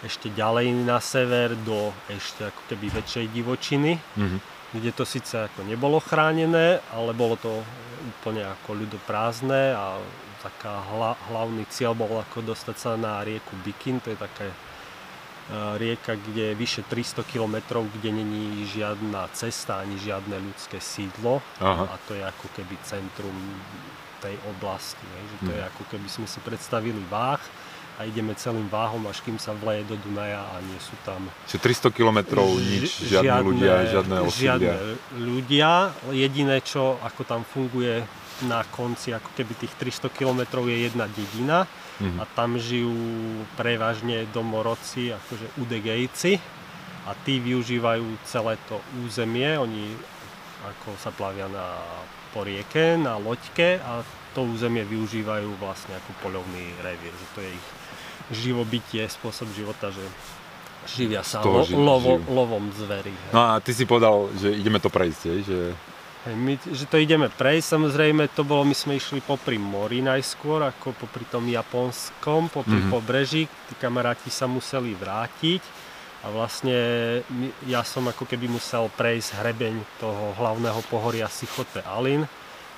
ešte 0.00 0.28
ďalej 0.28 0.84
na 0.84 0.98
sever 0.98 1.56
do 1.58 1.90
ešte 2.06 2.46
ako 2.46 2.60
keby 2.68 2.92
väčšej 2.94 3.26
divočiny, 3.30 3.96
Mhm. 4.14 4.38
kde 4.72 4.90
to 4.92 5.02
síce 5.02 5.32
ako 5.32 5.62
nebolo 5.62 5.98
chránené, 5.98 6.78
ale 6.90 7.10
bolo 7.10 7.34
to 7.34 7.62
úplne 8.04 8.44
ako 8.44 8.76
ľudoprázdne 8.76 9.72
a 9.72 9.96
taká 10.46 10.84
hla, 10.86 11.16
hlavný 11.26 11.64
cieľ 11.66 11.92
bol 11.94 12.20
ako 12.20 12.44
dostať 12.44 12.76
sa 12.76 12.90
na 12.94 13.18
rieku 13.20 13.56
Bikin, 13.58 13.98
to 13.98 14.08
je 14.08 14.18
taká 14.18 14.44
e, 14.44 14.56
rieka, 15.76 16.14
kde 16.14 16.42
je 16.46 16.54
vyše 16.54 16.82
300 16.82 17.24
km, 17.24 17.56
kde 17.82 18.10
není 18.10 18.44
žiadna 18.66 19.32
cesta 19.32 19.78
ani 19.78 19.96
žiadne 19.96 20.36
ľudské 20.38 20.76
sídlo 20.78 21.40
Aha. 21.58 21.84
a 21.86 22.02
to 22.02 22.12
je 22.12 22.22
ako 22.22 22.46
keby 22.52 22.76
centrum 22.82 23.32
tej 24.20 24.36
oblasti. 24.46 25.00
Ne? 25.02 25.20
Že 25.22 25.36
to 25.38 25.50
je 25.50 25.60
Mhm. 25.60 25.70
ako 25.70 25.82
keby 25.86 26.08
sme 26.10 26.26
si 26.26 26.38
predstavili 26.40 27.00
váh 27.06 27.40
a 27.94 28.02
ideme 28.02 28.34
celým 28.34 28.66
váhom, 28.68 29.04
až 29.04 29.20
kým 29.20 29.36
sa 29.36 29.54
vleje 29.54 29.84
do 29.84 29.94
Dunaja 29.94 30.42
a 30.42 30.58
nie 30.60 30.76
sú 30.78 30.96
tam 31.02 31.30
Čiže 31.46 31.62
300 31.62 31.88
km 31.90 32.18
nič, 32.58 32.90
Ži- 33.00 33.14
žiadni 33.14 33.38
ľudia, 33.40 33.74
žiadne 33.86 34.16
osídlia. 34.18 34.34
žiadne 34.50 34.72
ľudia. 35.22 35.72
Jediné, 36.10 36.58
čo 36.60 36.98
ako 37.00 37.22
tam 37.22 37.42
funguje 37.44 38.02
na 38.42 38.66
konci 38.66 39.14
ako 39.14 39.30
keby 39.38 39.54
tých 39.54 39.74
300 39.78 40.10
km 40.10 40.66
je 40.66 40.90
jedna 40.90 41.06
dedina 41.06 41.70
Mhm. 42.02 42.18
a 42.18 42.24
tam 42.26 42.58
žijú 42.58 42.90
prevažne 43.54 44.26
domorodci, 44.34 45.14
akože 45.14 45.46
udegejci 45.62 46.42
a 47.06 47.14
tí 47.22 47.38
využívajú 47.38 48.18
celé 48.26 48.58
to 48.66 48.82
územie. 49.06 49.54
Oni 49.54 49.94
ako 50.64 50.96
sa 50.98 51.14
plavia 51.14 51.46
na, 51.46 51.78
po 52.34 52.42
rieke, 52.42 52.98
na 52.98 53.20
loďke 53.20 53.78
a 53.78 54.02
to 54.34 54.42
územie 54.42 54.82
využívajú 54.82 55.54
vlastne 55.62 55.94
ako 55.94 56.10
poľovný 56.24 56.74
revír, 56.82 57.14
že 57.14 57.26
to 57.36 57.40
je 57.44 57.50
ich 57.54 57.66
živobytie, 58.42 59.06
spôsob 59.06 59.52
života, 59.54 59.94
že 59.94 60.02
živia 60.90 61.22
sa 61.22 61.44
lo, 61.44 61.62
lovo, 61.78 62.18
lovom 62.26 62.74
zvery. 62.74 63.12
No 63.30 63.54
a 63.54 63.62
ty 63.62 63.70
si 63.70 63.86
povedal, 63.86 64.34
že 64.34 64.50
ideme 64.50 64.82
to 64.82 64.90
prejsť, 64.90 65.22
že... 65.46 65.58
Hej, 66.24 66.36
my, 66.40 66.56
že 66.56 66.88
to 66.88 66.96
ideme 66.96 67.28
prejsť, 67.28 67.76
samozrejme 67.76 68.32
to 68.32 68.48
bolo, 68.48 68.64
my 68.64 68.72
sme 68.72 68.96
išli 68.96 69.20
popri 69.20 69.60
mori 69.60 70.00
najskôr, 70.00 70.64
ako 70.64 70.96
popri 70.96 71.28
tom 71.28 71.44
japonskom, 71.44 72.48
popri 72.48 72.80
Mhm. 72.80 72.88
mm-hmm. 72.88 72.94
pobreží, 72.96 73.42
tí 73.44 73.74
kamaráti 73.76 74.32
sa 74.32 74.48
museli 74.48 74.96
vrátiť 74.96 75.60
a 76.24 76.32
vlastne 76.32 76.76
ja 77.68 77.84
som 77.84 78.08
ako 78.08 78.24
keby 78.24 78.48
musel 78.48 78.88
prejsť 78.96 79.44
hrebeň 79.44 80.00
toho 80.00 80.32
hlavného 80.40 80.80
pohoria 80.88 81.28
Sichote 81.28 81.84
Alin, 81.84 82.24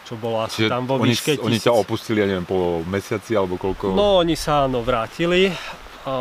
čo 0.02 0.18
bolo 0.18 0.42
asi 0.42 0.66
Čiže 0.66 0.70
tam 0.74 0.90
vo 0.90 0.98
oni, 0.98 1.14
výške 1.14 1.38
oni 1.38 1.62
ťa 1.62 1.70
opustili, 1.70 2.22
ja 2.22 2.26
neviem, 2.26 2.46
po 2.46 2.82
mesiaci 2.82 3.38
alebo 3.38 3.54
koľko? 3.54 3.94
No, 3.94 4.26
oni 4.26 4.34
sa 4.34 4.66
áno 4.66 4.82
vrátili 4.82 5.54
a 6.02 6.16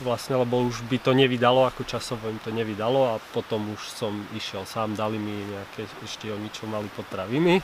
vlastne, 0.00 0.34
lebo 0.34 0.62
už 0.62 0.86
by 0.86 0.98
to 0.98 1.10
nevydalo, 1.10 1.66
ako 1.66 1.82
časovo 1.82 2.26
im 2.26 2.38
to 2.38 2.50
nevydalo 2.50 3.12
a 3.12 3.22
potom 3.32 3.72
už 3.72 3.82
som 3.82 4.14
išiel 4.32 4.62
sám, 4.62 4.94
dali 4.94 5.16
mi 5.16 5.34
nejaké, 5.44 5.84
ešte 6.00 6.28
oni 6.28 6.48
čo 6.48 6.66
mali 6.66 6.86
potraviny. 6.92 7.58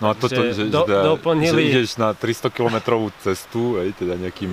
No 0.00 0.10
a 0.10 0.14
toto, 0.16 0.32
že 0.32 0.56
že, 0.56 0.72
do- 0.72 0.88
teda, 0.88 1.04
doplnili- 1.04 1.52
že 1.68 1.84
ideš 1.84 2.00
na 2.00 2.16
300 2.16 2.48
kilometrovú 2.48 3.12
cestu, 3.20 3.76
hej, 3.76 3.92
teda 3.92 4.16
nejakým 4.16 4.48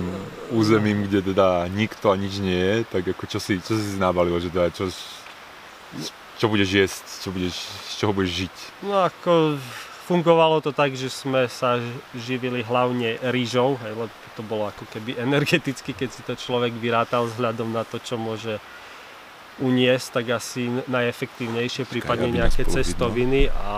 územím, 0.52 1.08
kde 1.08 1.32
teda 1.32 1.64
nikto 1.66 2.12
a 2.12 2.20
nič 2.20 2.36
nie 2.36 2.52
je, 2.52 2.76
tak 2.84 3.08
ako 3.08 3.24
čo 3.24 3.40
si, 3.40 3.56
čo 3.56 3.72
si 3.72 3.96
nábalil, 3.96 4.36
že 4.38 4.52
teda 4.52 4.68
čo, 4.68 4.92
čo 6.36 6.46
budeš 6.46 6.70
jesť, 6.70 7.04
čo 7.24 7.28
budeš, 7.32 7.56
z 7.64 7.92
čoho 7.96 8.12
budeš 8.12 8.32
žiť? 8.44 8.54
No 8.84 9.08
ako 9.08 9.56
fungovalo 10.08 10.64
to 10.64 10.72
tak, 10.72 10.96
že 10.96 11.12
sme 11.12 11.44
sa 11.52 11.76
živili 12.16 12.64
hlavne 12.64 13.20
rýžou, 13.28 13.76
lebo 13.84 14.08
to 14.32 14.40
bolo 14.40 14.72
ako 14.72 14.88
keby 14.88 15.20
energeticky, 15.28 15.92
keď 15.92 16.08
si 16.08 16.24
to 16.24 16.32
človek 16.32 16.72
vyrátal 16.80 17.28
vzhľadom 17.28 17.68
na 17.68 17.84
to, 17.84 18.00
čo 18.00 18.16
môže 18.16 18.56
uniesť, 19.58 20.22
tak 20.22 20.38
asi 20.38 20.70
najefektívnejšie, 20.86 21.82
prípadne 21.86 22.30
nejaké 22.30 22.62
vidno. 22.62 22.74
cestoviny 22.78 23.50
a 23.50 23.76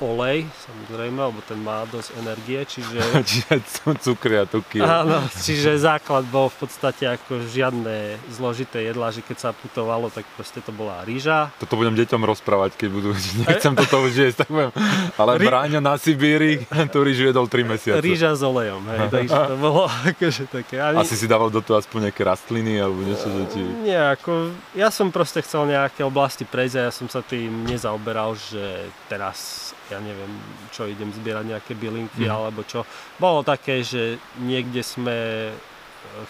olej, 0.00 0.48
samozrejme, 0.64 1.20
lebo 1.20 1.40
ten 1.44 1.60
má 1.60 1.84
dosť 1.88 2.16
energie, 2.20 2.60
čiže 2.64 2.98
Čiže 3.30 3.60
cukry 4.00 4.40
a 4.40 4.44
tuky. 4.48 4.80
Áno, 4.80 5.20
čiže 5.28 5.76
základ 5.76 6.24
bol 6.28 6.48
v 6.48 6.56
podstate 6.64 7.04
ako 7.04 7.44
žiadne 7.46 8.16
zložité 8.32 8.88
jedlá, 8.88 9.12
že 9.12 9.20
keď 9.20 9.36
sa 9.36 9.50
putovalo, 9.52 10.08
tak 10.08 10.24
proste 10.34 10.64
to 10.64 10.72
bola 10.72 11.04
rýža. 11.04 11.52
Toto 11.60 11.76
budem 11.76 11.94
deťom 11.94 12.22
rozprávať, 12.24 12.80
keď 12.80 12.88
budú, 12.88 13.10
nechcem 13.44 13.76
toto 13.76 14.08
už 14.08 14.12
jesť, 14.16 14.46
tak 14.46 14.48
budem. 14.48 14.72
Ale 15.20 15.36
Rí- 15.36 15.46
Bráňa 15.46 15.80
na 15.84 15.94
Sibíri, 16.00 16.64
tú 16.88 17.04
rýžu 17.04 17.28
jedol 17.28 17.44
3 17.44 17.66
mesiace. 17.68 18.00
Rýža 18.00 18.32
s 18.32 18.40
olejom, 18.40 18.80
hej, 18.88 18.98
takže 19.14 19.36
to 19.36 19.56
bolo 19.60 19.84
akože 19.86 20.44
také. 20.48 20.80
Ani, 20.80 21.04
Asi 21.04 21.14
si 21.14 21.28
dával 21.28 21.52
do 21.52 21.60
toho 21.60 21.76
aspoň 21.76 22.08
nejaké 22.10 22.22
rastliny 22.24 22.80
alebo 22.80 23.04
niečo, 23.04 23.28
že 23.28 23.44
ti... 23.52 23.60
Nie, 23.84 24.16
ako, 24.16 24.54
ja 24.72 24.88
som 24.88 25.09
proste 25.10 25.42
chcel 25.42 25.66
nejaké 25.66 26.02
oblasti 26.02 26.42
prejsť 26.42 26.74
a 26.74 26.82
ja 26.88 26.92
som 26.92 27.06
sa 27.06 27.20
tým 27.20 27.66
nezaoberal, 27.66 28.34
že 28.34 28.86
teraz, 29.06 29.70
ja 29.86 29.98
neviem, 29.98 30.30
čo 30.70 30.86
idem 30.86 31.10
zbierať 31.10 31.44
nejaké 31.46 31.72
bylinky 31.74 32.24
Mhm. 32.24 32.32
alebo 32.32 32.62
čo. 32.64 32.82
Bolo 33.16 33.42
také, 33.42 33.82
že 33.82 34.16
niekde 34.38 34.80
sme 34.80 35.18
e, 35.50 35.54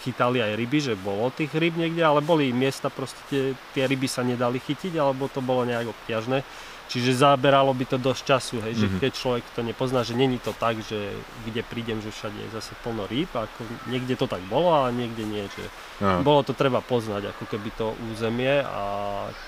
chytali 0.02 0.42
aj 0.42 0.58
ryby, 0.58 0.78
že 0.82 0.98
bolo 0.98 1.30
tých 1.30 1.54
ryb 1.54 1.78
niekde, 1.78 2.02
ale 2.02 2.18
boli 2.20 2.50
miesta 2.50 2.90
proste, 2.90 3.22
tie, 3.30 3.42
tie 3.70 3.86
ryby 3.86 4.10
sa 4.10 4.20
nedali 4.20 4.58
chytiť, 4.58 4.98
alebo 4.98 5.30
to 5.30 5.38
bolo 5.38 5.62
nejak 5.62 5.86
obťažné. 5.86 6.42
Čiže 6.90 7.22
zaberalo 7.22 7.70
by 7.70 7.86
to 7.86 7.96
dosť 7.96 8.22
času, 8.26 8.56
hej, 8.60 8.74
že 8.74 8.86
Mhm. 8.88 8.98
keď 8.98 9.12
človek 9.14 9.44
to 9.54 9.62
nepozná, 9.62 10.02
že 10.02 10.12
není 10.12 10.36
to 10.36 10.50
tak, 10.52 10.82
že 10.82 11.14
kde 11.44 11.62
prídem, 11.62 12.02
že 12.02 12.10
všade 12.10 12.34
je 12.36 12.50
zase 12.50 12.74
plno 12.76 13.06
rýb, 13.06 13.30
ako 13.30 13.62
niekde 13.86 14.14
to 14.14 14.26
tak 14.26 14.42
bolo, 14.44 14.74
ale 14.74 14.90
niekde 14.90 15.22
nie, 15.22 15.46
že 15.48 15.70
No. 15.98 16.20
bolo 16.20 16.42
to 16.42 16.50
treba 16.50 16.80
poznať, 16.80 17.30
ako 17.30 17.46
keby 17.46 17.70
to 17.72 17.94
územie 18.08 18.58
a 18.60 18.82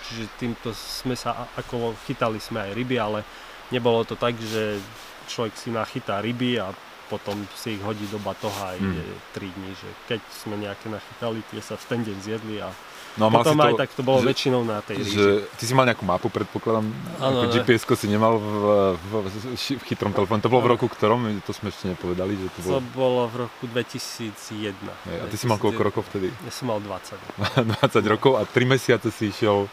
čiže 0.06 0.30
týmto 0.38 0.70
sme 0.70 1.18
sa 1.18 1.50
ako 1.52 1.98
chytali 2.06 2.38
sme 2.38 2.62
aj 2.62 2.70
ryby, 2.72 2.96
ale 2.96 3.26
nebolo 3.68 4.04
to 4.04 4.14
tak, 4.14 4.38
že 4.38 4.78
človek 5.24 5.54
si 5.54 5.68
nachytá 5.68 6.20
ryby 6.20 6.62
a 6.62 6.70
potom 7.12 7.36
si 7.52 7.76
ich 7.76 7.82
hodí 7.84 8.08
do 8.08 8.16
batoha 8.16 8.72
a 8.72 8.76
ide 8.80 9.04
3 9.36 9.44
dní, 9.44 9.70
že 9.76 9.88
keď 10.08 10.20
sme 10.32 10.56
nejaké 10.56 10.88
nachytali, 10.88 11.44
tie 11.52 11.60
sa 11.60 11.76
v 11.76 11.84
ten 11.84 12.00
deň 12.00 12.16
zjedli 12.24 12.56
a 12.64 12.72
No, 13.12 13.28
a 13.28 13.44
potom 13.44 13.60
si 13.60 13.68
aj 13.68 13.74
tak 13.76 13.90
to 13.92 14.00
bolo 14.00 14.24
že- 14.24 14.28
väčšinou 14.32 14.64
na 14.64 14.80
tej 14.80 15.04
ríži. 15.04 15.16
Že 15.20 15.28
ty 15.60 15.64
si 15.68 15.72
mal 15.76 15.84
nejakú 15.84 16.00
mapu, 16.00 16.32
predpokladám, 16.32 16.88
Áno, 17.20 17.44
ako 17.44 17.60
gps 17.60 17.84
si 17.92 18.08
nemal 18.08 18.40
v, 18.40 18.48
v, 18.96 19.12
v, 19.28 19.82
chytrom 19.84 20.16
telefóne. 20.16 20.40
To 20.40 20.48
bolo 20.48 20.64
v 20.64 20.70
roku 20.72 20.88
ktorom? 20.88 21.28
To 21.44 21.52
sme 21.52 21.68
ešte 21.68 21.92
nepovedali, 21.92 22.40
že 22.40 22.48
to 22.56 22.58
To 22.64 22.80
bolo... 22.80 22.80
bolo 22.96 23.22
v 23.28 23.34
roku 23.44 23.68
2001. 23.68 24.72
Hej, 24.72 25.18
A 25.20 25.24
ty 25.28 25.36
si 25.36 25.44
mal 25.44 25.60
koľko 25.60 25.82
rokov 25.84 26.08
vtedy? 26.08 26.32
Ja 26.40 26.52
som 26.56 26.72
mal 26.72 26.80
20. 26.80 27.60
20 27.84 28.00
rokov 28.16 28.40
a 28.40 28.48
3 28.48 28.64
mesiace 28.64 29.12
si 29.12 29.28
išiel 29.28 29.68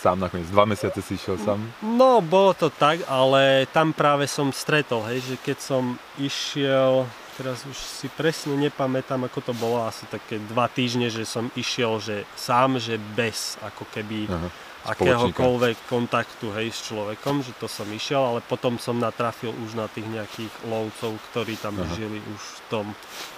sám 0.00 0.16
nakoniec. 0.16 0.48
2 0.48 0.64
mesiace 0.64 1.04
si 1.04 1.20
išiel 1.20 1.36
sám. 1.44 1.60
No, 1.84 2.24
bolo 2.24 2.56
to 2.56 2.72
tak, 2.72 3.04
ale 3.04 3.68
tam 3.68 3.92
práve 3.92 4.24
som 4.24 4.48
stretol, 4.48 5.04
hej, 5.12 5.20
že 5.20 5.36
keď 5.36 5.58
som 5.60 6.00
išiel, 6.16 7.04
teraz 7.40 7.64
už 7.64 7.72
si 7.72 8.12
presne 8.12 8.52
nepamätám, 8.52 9.24
ako 9.24 9.40
to 9.40 9.52
bolo, 9.56 9.80
asi 9.88 10.04
také 10.04 10.36
dva 10.44 10.68
týždne, 10.68 11.08
že 11.08 11.24
som 11.24 11.48
išiel, 11.56 11.96
že 11.96 12.28
sám, 12.36 12.76
že 12.76 13.00
bez 13.16 13.56
ako 13.64 13.88
keby 13.88 14.28
Aha. 14.28 14.48
akéhokoľvek 14.92 15.88
kontaktu, 15.88 16.52
hej, 16.52 16.68
s 16.68 16.92
človekom, 16.92 17.40
že 17.40 17.56
to 17.56 17.64
som 17.64 17.88
išiel, 17.88 18.20
ale 18.20 18.40
potom 18.44 18.76
som 18.76 19.00
natrafil 19.00 19.56
už 19.56 19.72
na 19.72 19.88
tých 19.88 20.04
nejakých 20.04 20.52
lovcov, 20.68 21.16
ktorí 21.32 21.56
tam 21.56 21.80
Aha. 21.80 21.88
žili 21.96 22.20
už 22.20 22.40
v 22.40 22.60
tom 22.68 22.86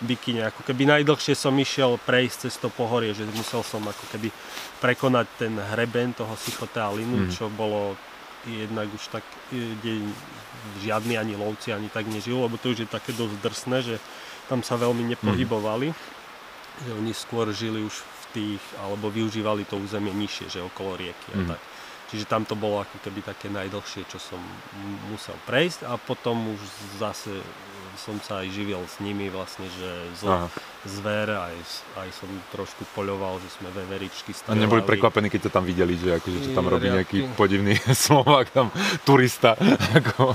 bikine. 0.02 0.50
Ako 0.50 0.66
keby 0.66 0.82
najdlhšie 0.98 1.38
som 1.38 1.54
išiel 1.54 1.94
prejsť 2.02 2.50
cez 2.50 2.58
to 2.58 2.74
pohorie, 2.74 3.14
že 3.14 3.22
musel 3.30 3.62
som 3.62 3.86
ako 3.86 4.02
keby 4.10 4.34
prekonať 4.82 5.26
ten 5.38 5.54
hreben 5.54 6.10
toho 6.10 6.34
Sichotealinu, 6.34 7.26
Mhm. 7.26 7.30
čo 7.30 7.46
bolo 7.46 7.94
jednak 8.44 8.90
už 8.90 9.04
tak, 9.08 9.24
e, 9.50 9.76
kde 9.78 9.92
žiadni 10.80 11.18
ani 11.18 11.34
lovci 11.34 11.72
ani 11.72 11.88
tak 11.88 12.06
nežijú, 12.06 12.42
lebo 12.42 12.56
to 12.56 12.70
už 12.70 12.84
je 12.84 12.88
také 12.88 13.10
dosť 13.12 13.34
drsné, 13.38 13.78
že 13.82 13.96
tam 14.46 14.62
sa 14.62 14.76
veľmi 14.76 15.06
nepohybovali, 15.14 15.94
že 16.82 16.90
oni 16.92 17.12
skôr 17.14 17.50
žili 17.50 17.82
už 17.82 17.94
v 17.94 18.24
tých, 18.32 18.62
alebo 18.80 19.10
využívali 19.10 19.64
to 19.64 19.76
územie 19.76 20.10
nižšie, 20.10 20.46
že 20.48 20.60
okolo 20.62 20.96
rieky 20.96 21.28
a 21.34 21.38
Mhm. 21.38 21.48
tak. 21.52 21.60
Čiže 22.12 22.28
tam 22.28 22.44
to 22.44 22.52
bolo 22.52 22.84
ako 22.84 23.00
keby 23.00 23.24
také 23.24 23.48
najdlhšie, 23.48 24.04
čo 24.04 24.20
som 24.20 24.36
musel 25.08 25.32
prejsť 25.48 25.88
a 25.88 25.96
potom 25.96 26.52
už 26.52 26.60
zase 27.00 27.40
som 27.94 28.16
sa 28.18 28.40
aj 28.40 28.48
živil 28.48 28.80
s 28.80 28.98
nimi 28.98 29.26
vlastne, 29.26 29.68
že 29.68 29.90
z, 30.14 30.24
Aha. 30.24 30.48
zver, 30.84 31.28
aj, 31.28 31.56
aj 31.96 32.08
som 32.10 32.26
trošku 32.50 32.82
poľoval, 32.90 33.38
že 33.38 33.48
sme 33.50 33.68
veveričky 33.70 34.30
A 34.30 34.36
strieľali. 34.36 34.60
neboli 34.60 34.82
prekvapení, 34.82 35.26
keď 35.26 35.40
to 35.42 35.50
tam 35.50 35.62
videli, 35.62 35.94
že 35.94 36.14
akože 36.14 36.38
čo 36.40 36.50
tam 36.50 36.66
robí 36.66 36.88
nejaký 36.88 37.32
podivný 37.32 37.74
Slovák, 38.04 38.48
tam 38.48 38.72
turista. 39.02 39.54
Ako... 39.92 40.34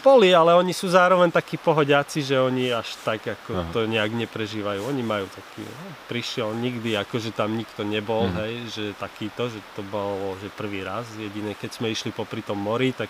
Boli, 0.00 0.30
ale 0.30 0.52
oni 0.52 0.70
sú 0.70 0.86
zároveň 0.86 1.30
takí 1.30 1.56
pohodiaci, 1.56 2.20
že 2.20 2.36
oni 2.36 2.70
až 2.70 2.96
tak 3.00 3.24
ako 3.24 3.52
Aha. 3.52 3.70
to 3.70 3.84
nejak 3.84 4.10
neprežívajú. 4.10 4.84
Oni 4.84 5.00
majú 5.00 5.26
taký, 5.26 5.62
no, 5.62 5.72
prišiel 6.06 6.52
nikdy, 6.52 6.96
akože 6.96 7.30
tam 7.30 7.52
nikto 7.52 7.82
nebol, 7.82 8.24
Mhm. 8.24 8.36
hej, 8.36 8.54
že 8.68 8.84
takýto, 8.94 9.46
že 9.46 9.58
to 9.72 9.82
bolo 9.84 10.04
že 10.36 10.48
prvý 10.50 10.80
raz. 10.80 11.04
Jediné, 11.12 11.52
keď 11.52 11.70
sme 11.72 11.88
išli 11.88 12.10
popri 12.10 12.40
tom 12.40 12.56
mori, 12.56 12.90
tak 12.90 13.08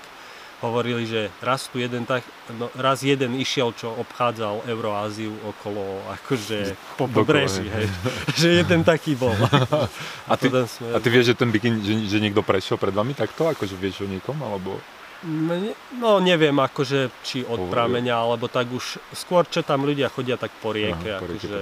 hovorili, 0.60 1.04
že 1.04 1.32
raz 1.38 1.66
tu 1.66 1.76
jeden 1.76 2.02
tak, 2.02 2.22
no, 2.50 2.70
raz 2.72 3.00
jeden 3.00 3.34
išiel, 3.34 3.72
čo 3.72 3.90
obchádzal 3.92 4.64
Euroáziu 4.64 5.34
okolo, 5.42 5.82
akože 6.12 6.72
po 6.94 7.04
pobreží, 7.06 7.66
hej. 7.66 7.86
že 8.40 8.48
jeden 8.60 8.80
taký 8.80 9.14
bol. 9.14 9.34
A 10.30 10.34
ty, 10.34 10.46
potom 10.46 10.64
sme- 10.64 10.92
a 10.92 10.98
ty 10.98 11.08
vieš, 11.08 11.26
že 11.26 11.36
ten 11.36 11.48
bikin, 11.48 11.78
že, 11.78 11.92
že 12.06 12.18
niekto 12.18 12.40
prešiel 12.40 12.74
pred 12.74 12.90
vami 12.90 13.12
takto? 13.12 13.44
Akože 13.46 13.74
vieš 13.74 14.02
o 14.02 14.06
niekom? 14.06 14.38
Alebo... 14.38 14.78
Ne- 15.22 15.72
No 15.94 16.16
neviem, 16.18 16.52
akože 16.54 17.08
či 17.20 17.42
od 17.42 17.66
prameňa, 17.66 18.14
alebo 18.14 18.44
tak 18.46 18.68
už 18.68 18.84
skôr, 19.10 19.44
čo 19.44 19.60
tam 19.60 19.82
ľudia 19.82 20.06
chodia 20.06 20.36
tak 20.36 20.52
po 20.54 20.70
rieke, 20.70 21.10
Aha, 21.10 21.18
po 21.18 21.26
rieke 21.26 21.44
akože 21.44 21.60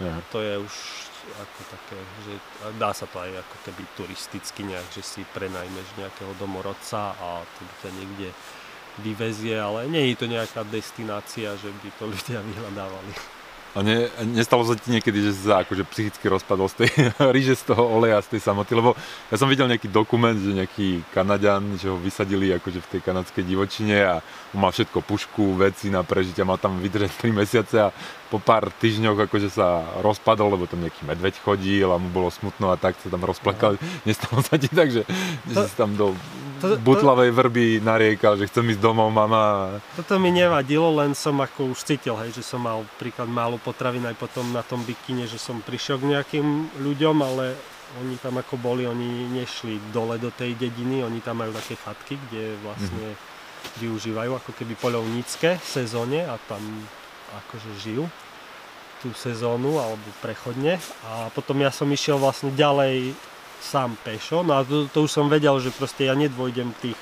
Aha. 0.00 0.20
to 0.28 0.38
je 0.38 0.54
už 0.58 0.74
ako 1.36 1.60
také, 1.68 1.98
že 2.24 2.32
dá 2.80 2.90
sa 2.96 3.04
to 3.04 3.20
aj 3.20 3.44
ako 3.44 3.56
keby 3.68 3.82
turisticky 3.94 4.64
nejak, 4.64 4.88
že 4.92 5.02
si 5.04 5.20
prenajmeš 5.36 5.88
nejakého 6.00 6.32
domorodca 6.40 7.14
a 7.16 7.44
to 7.44 7.60
ťa 7.84 7.90
niekde 7.92 8.28
vyvezie, 9.04 9.54
ale 9.60 9.86
nie 9.86 10.10
je 10.10 10.16
to 10.18 10.26
nejaká 10.26 10.66
destinácia, 10.66 11.54
že 11.54 11.70
by 11.70 11.88
to 12.00 12.04
ľudia 12.10 12.40
vyhľadávali. 12.42 13.37
A 13.76 13.84
ne, 13.84 14.08
nestalo 14.32 14.64
sa 14.64 14.72
ti 14.74 14.88
niekedy, 14.88 15.20
že 15.20 15.32
sa 15.44 15.60
akože 15.60 15.84
psychicky 15.92 16.24
rozpadol 16.26 16.72
z 16.72 16.84
tej 16.84 16.90
ríže, 17.36 17.54
z 17.60 17.72
toho 17.72 17.84
oleja, 17.84 18.18
z 18.24 18.36
tej 18.36 18.40
samoty? 18.40 18.72
Lebo 18.72 18.96
ja 19.28 19.36
som 19.36 19.46
videl 19.46 19.68
nejaký 19.68 19.92
dokument, 19.92 20.34
že 20.34 20.56
nejaký 20.56 21.04
Kanaďan, 21.12 21.76
že 21.76 21.92
ho 21.92 22.00
vysadili 22.00 22.48
akože 22.56 22.80
v 22.80 22.90
tej 22.96 23.00
kanadskej 23.04 23.44
divočine 23.44 23.96
a 24.02 24.14
on 24.56 24.64
mal 24.64 24.72
všetko, 24.72 25.04
pušku, 25.04 25.60
veci 25.60 25.92
na 25.92 26.00
prežitie, 26.00 26.42
mal 26.42 26.56
tam 26.56 26.80
vydržať 26.80 27.12
3 27.20 27.40
mesiace 27.44 27.76
a 27.76 27.92
po 28.28 28.40
pár 28.40 28.72
týždňoch 28.72 29.28
akože 29.28 29.48
sa 29.48 29.84
rozpadol, 30.00 30.56
lebo 30.56 30.64
tam 30.68 30.80
nejaký 30.84 31.04
medveď 31.04 31.36
chodil 31.40 31.88
a 31.88 32.00
mu 32.00 32.08
bolo 32.08 32.28
smutno 32.28 32.72
a 32.72 32.76
tak 32.76 32.96
sa 33.00 33.08
tam 33.08 33.24
rozplakal. 33.24 33.76
Nestalo 34.08 34.40
sa 34.44 34.56
ti 34.56 34.68
tak, 34.68 34.88
že, 34.88 35.04
že 35.48 35.54
To- 35.54 35.68
si 35.68 35.74
tam 35.76 35.92
do 35.92 36.12
to- 36.60 36.76
to- 36.76 36.82
butlavej 36.82 37.30
vrby 37.30 37.80
nariekal, 37.80 38.36
že 38.36 38.46
chcem 38.46 38.66
ísť 38.74 38.82
domov, 38.82 39.08
mama. 39.10 39.76
Toto 39.96 40.18
mi 40.18 40.30
nevadilo, 40.30 40.90
len 40.98 41.14
som 41.14 41.38
ako 41.38 41.72
už 41.72 41.86
cítil, 41.86 42.18
hej, 42.20 42.34
že 42.34 42.42
som 42.42 42.62
mal 42.62 42.84
príklad 42.98 43.30
málo 43.30 43.56
potravín 43.56 44.04
aj 44.04 44.18
potom 44.18 44.50
na 44.52 44.60
tom 44.66 44.82
bikine, 44.82 45.24
že 45.24 45.38
som 45.38 45.62
prišiel 45.62 46.02
k 46.02 46.18
nejakým 46.18 46.46
ľuďom, 46.82 47.16
ale 47.22 47.56
oni 48.04 48.20
tam 48.20 48.36
ako 48.36 48.60
boli, 48.60 48.84
oni 48.84 49.32
nešli 49.32 49.80
dole 49.90 50.20
do 50.20 50.28
tej 50.28 50.52
dediny, 50.54 51.00
oni 51.00 51.24
tam 51.24 51.40
majú 51.40 51.56
také 51.56 51.74
chatky, 51.80 52.20
kde 52.28 52.60
vlastne 52.60 53.16
využívajú 53.80 54.36
ako 54.36 54.50
keby 54.54 54.74
poľovnícke 54.78 55.58
sezóne 55.64 56.22
a 56.28 56.36
tam 56.46 56.60
akože 57.44 57.70
žijú 57.80 58.04
tú 58.98 59.14
sezónu 59.14 59.78
alebo 59.78 60.02
prechodne 60.18 60.78
a 61.06 61.30
potom 61.30 61.62
ja 61.62 61.70
som 61.70 61.86
išiel 61.86 62.18
vlastne 62.18 62.50
ďalej 62.50 63.14
sám 63.60 63.98
pešo, 64.00 64.46
no 64.46 64.58
a 64.58 64.64
to, 64.64 64.86
to 64.88 65.04
už 65.04 65.10
som 65.10 65.26
vedel, 65.26 65.58
že 65.58 65.74
proste 65.74 66.06
ja 66.06 66.14
nedvojdem 66.14 66.72
tých 66.78 66.98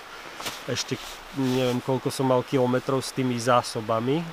ešte 0.67 0.99
neviem 1.37 1.81
koľko 1.85 2.09
som 2.09 2.33
mal 2.33 2.41
kilometrov 2.47 3.05
s 3.05 3.13
tými 3.13 3.37
zásobami, 3.37 4.25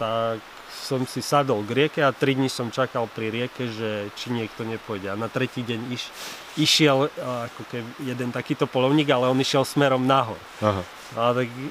tak 0.00 0.40
som 0.76 1.02
si 1.08 1.18
sadol 1.18 1.66
k 1.66 1.84
rieke 1.84 2.00
a 2.04 2.14
3 2.14 2.38
dní 2.38 2.48
som 2.52 2.70
čakal 2.70 3.10
pri 3.10 3.32
rieke, 3.32 3.66
že 3.68 4.12
či 4.14 4.30
niekto 4.30 4.62
nepôjde. 4.62 5.12
A 5.12 5.16
na 5.18 5.26
tretí 5.26 5.64
deň 5.66 5.80
iš, 5.90 6.08
išiel 6.54 7.10
a, 7.10 7.50
ako 7.50 7.62
keby 7.66 7.90
jeden 8.06 8.30
takýto 8.30 8.70
polovník, 8.70 9.08
ale 9.10 9.26
on 9.26 9.40
išiel 9.40 9.66
smerom 9.66 10.04
nahor. 10.06 10.38
Aha. 10.62 10.82
A 11.16 11.32
tak 11.32 11.48
e, 11.50 11.70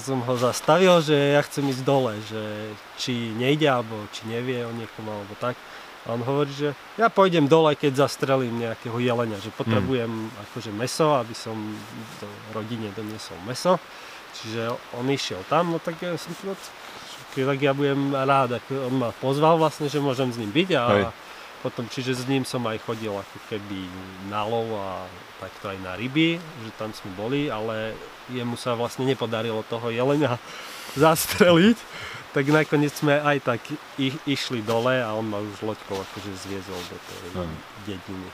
som 0.00 0.24
ho 0.24 0.34
zastavil, 0.38 1.04
že 1.04 1.36
ja 1.36 1.42
chcem 1.44 1.68
ísť 1.68 1.82
dole, 1.84 2.16
že 2.24 2.72
či 2.96 3.34
nejde, 3.34 3.68
alebo 3.68 4.08
či 4.14 4.24
nevie 4.30 4.64
o 4.64 4.72
niekom, 4.72 5.04
alebo 5.04 5.34
tak. 5.36 5.58
A 6.06 6.14
on 6.14 6.22
hovorí, 6.22 6.54
že 6.54 6.70
ja 6.94 7.10
pôjdem 7.10 7.50
dole, 7.50 7.74
keď 7.74 8.06
zastrelím 8.06 8.62
nejakého 8.62 8.94
jelenia, 9.02 9.42
že 9.42 9.50
potrebujem 9.50 10.30
akože 10.50 10.70
meso, 10.70 11.18
aby 11.18 11.34
som 11.34 11.58
do 12.22 12.30
rodine 12.54 12.94
doniesol 12.94 13.34
meso. 13.42 13.74
Čiže 14.38 14.70
on 14.94 15.10
išiel 15.10 15.42
tam, 15.50 15.74
no 15.74 15.82
tak 15.82 15.98
ja 15.98 16.14
som 16.14 16.30
no, 16.46 16.54
tak 17.34 17.58
ja 17.60 17.72
budem 17.74 18.14
rád, 18.14 18.62
ako 18.62 18.72
on 18.88 18.94
ma 19.02 19.10
pozval 19.18 19.58
vlastne, 19.60 19.90
že 19.90 20.00
môžem 20.00 20.30
s 20.30 20.40
ním 20.40 20.52
byť 20.54 20.68
a 20.78 20.84
Hej. 20.88 21.04
potom, 21.60 21.84
čiže 21.90 22.22
s 22.22 22.24
ním 22.30 22.48
som 22.48 22.64
aj 22.64 22.80
chodil 22.86 23.12
ako 23.12 23.38
keby 23.50 23.84
na 24.30 24.46
lov 24.46 24.72
a 24.72 25.04
takto 25.42 25.68
aj 25.68 25.78
na 25.84 25.92
ryby, 25.98 26.40
že 26.40 26.70
tam 26.80 26.94
sme 26.96 27.12
boli, 27.12 27.52
ale 27.52 27.92
jemu 28.32 28.56
sa 28.56 28.72
vlastne 28.72 29.04
nepodarilo 29.04 29.66
toho 29.68 29.92
jelenia 29.92 30.40
zastreliť, 30.96 31.76
tak 32.36 32.44
nakoniec 32.52 32.92
sme 32.92 33.16
aj 33.16 33.38
tak 33.40 33.60
i, 33.96 34.12
išli 34.28 34.60
dole 34.60 35.00
a 35.00 35.16
on 35.16 35.24
ma 35.24 35.40
už 35.40 35.64
loďkou 35.64 35.96
akože 35.96 36.30
zviezol 36.36 36.76
do 36.92 36.96
tej 37.00 37.18
Hm. 37.32 37.56
dediny. 37.88 38.28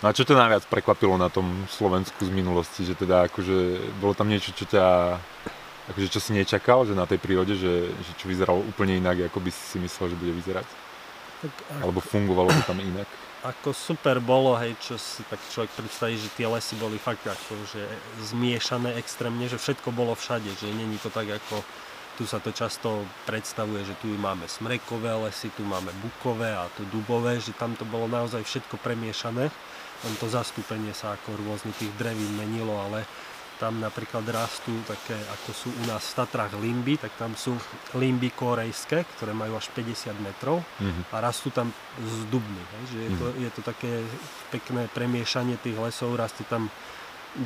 No 0.00 0.08
a 0.08 0.16
čo 0.16 0.24
ťa 0.24 0.36
najviac 0.36 0.64
prekvapilo 0.68 1.16
na 1.16 1.28
tom 1.28 1.68
Slovensku 1.68 2.24
z 2.24 2.32
minulosti? 2.32 2.88
Že 2.88 3.04
teda 3.04 3.28
akože 3.28 3.56
bolo 4.00 4.16
tam 4.16 4.32
niečo, 4.32 4.56
čo 4.56 4.64
ťa 4.64 4.84
akože 5.92 6.08
čo 6.08 6.20
si 6.20 6.32
nečakal, 6.32 6.88
že 6.88 6.96
na 6.96 7.04
tej 7.04 7.20
prírode, 7.20 7.52
že, 7.52 7.92
že 7.92 8.12
čo 8.16 8.24
vyzeralo 8.24 8.64
úplne 8.64 8.96
inak, 8.96 9.28
ako 9.28 9.44
by 9.44 9.52
si 9.52 9.62
si 9.64 9.76
myslel, 9.76 10.12
že 10.12 10.16
bude 10.16 10.32
vyzerať? 10.32 10.64
Tak 11.44 11.52
Alebo 11.84 12.00
fungovalo 12.00 12.48
to 12.48 12.62
tam 12.64 12.80
inak? 12.80 13.04
ako 13.44 13.76
super 13.76 14.24
bolo, 14.24 14.56
hej, 14.56 14.72
čo 14.80 14.96
si 14.96 15.20
tak 15.28 15.36
človek 15.52 15.68
predstaví, 15.76 16.16
že 16.16 16.32
tie 16.32 16.48
lesy 16.48 16.80
boli 16.80 16.96
fakt 16.96 17.28
ako, 17.28 17.52
že 17.68 17.84
zmiešané 18.32 18.96
extrémne, 18.96 19.44
že 19.44 19.60
všetko 19.60 19.92
bolo 19.92 20.16
všade, 20.16 20.48
že 20.48 20.72
není 20.72 20.96
to 20.96 21.12
tak 21.12 21.28
ako 21.28 21.60
tu 22.14 22.24
sa 22.24 22.38
to 22.38 22.50
často 22.50 23.02
predstavuje, 23.24 23.82
že 23.82 23.94
tu 23.98 24.06
máme 24.14 24.46
smrekové 24.46 25.10
lesy, 25.18 25.50
tu 25.50 25.62
máme 25.62 25.90
bukové 25.98 26.54
a 26.54 26.70
tu 26.72 26.86
dubové, 26.88 27.38
že 27.38 27.50
tam 27.52 27.74
to 27.74 27.82
bolo 27.84 28.06
naozaj 28.06 28.40
všetko 28.40 28.78
premiešané. 28.78 29.50
Len 30.04 30.14
to 30.18 30.28
zastúpenie 30.28 30.92
sa 30.92 31.14
ako 31.14 31.34
rôzne 31.38 31.72
tých 31.74 31.90
drevín 31.96 32.36
menilo, 32.36 32.76
ale 32.76 33.02
tam 33.54 33.78
napríklad 33.78 34.26
rastú 34.34 34.74
také, 34.82 35.14
ako 35.14 35.50
sú 35.54 35.68
u 35.70 35.84
nás 35.86 36.02
v 36.10 36.16
Tatrách 36.18 36.58
limby, 36.58 36.98
tak 36.98 37.14
tam 37.14 37.38
sú 37.38 37.54
limby 37.94 38.34
korejské, 38.34 39.06
ktoré 39.14 39.30
majú 39.30 39.54
až 39.54 39.70
50 39.70 40.18
metrov 40.18 40.58
Mhm. 40.82 41.14
a 41.14 41.16
rastú 41.22 41.50
tam 41.50 41.70
z 41.98 42.16
dubny. 42.28 42.58
Hej? 42.58 42.82
Že 42.90 42.98
je, 42.98 43.10
to, 43.14 43.26
je 43.38 43.50
to 43.54 43.60
také 43.62 43.92
pekné 44.50 44.90
premiešanie 44.90 45.54
tých 45.62 45.78
lesov, 45.78 46.18
rastie 46.18 46.42
tam 46.46 46.66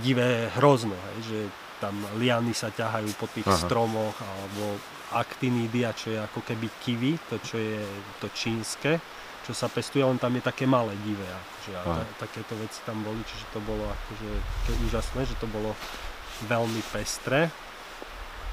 divé 0.00 0.48
hrozno, 0.56 0.96
hej? 0.96 1.18
že 1.24 1.38
tam 1.78 1.94
liany 2.18 2.52
sa 2.54 2.70
ťahajú 2.70 3.10
po 3.18 3.26
tých 3.30 3.46
Aha. 3.46 3.58
stromoch, 3.58 4.14
alebo 4.18 4.78
actinidia, 5.14 5.96
čo 5.96 6.12
je 6.12 6.20
ako 6.20 6.44
keby 6.44 6.68
kiwi, 6.84 7.12
to 7.32 7.40
čo 7.40 7.56
je 7.56 7.80
to 8.20 8.28
čínske, 8.36 9.00
čo 9.48 9.56
sa 9.56 9.72
pestuje, 9.72 10.04
len 10.04 10.20
tam 10.20 10.36
je 10.36 10.44
také 10.44 10.68
malé 10.68 10.92
divé. 11.08 11.24
Akože, 11.24 11.72
a 11.72 11.82
ta, 11.88 12.28
takéto 12.28 12.52
veci 12.60 12.84
tam 12.84 13.00
boli, 13.00 13.24
čiže 13.24 13.48
to 13.48 13.60
bolo 13.64 13.88
akože 13.88 14.30
také 14.60 14.72
úžasné, 14.84 15.20
že 15.24 15.40
to 15.40 15.48
bolo 15.48 15.72
veľmi 16.44 16.84
pestré. 16.92 17.48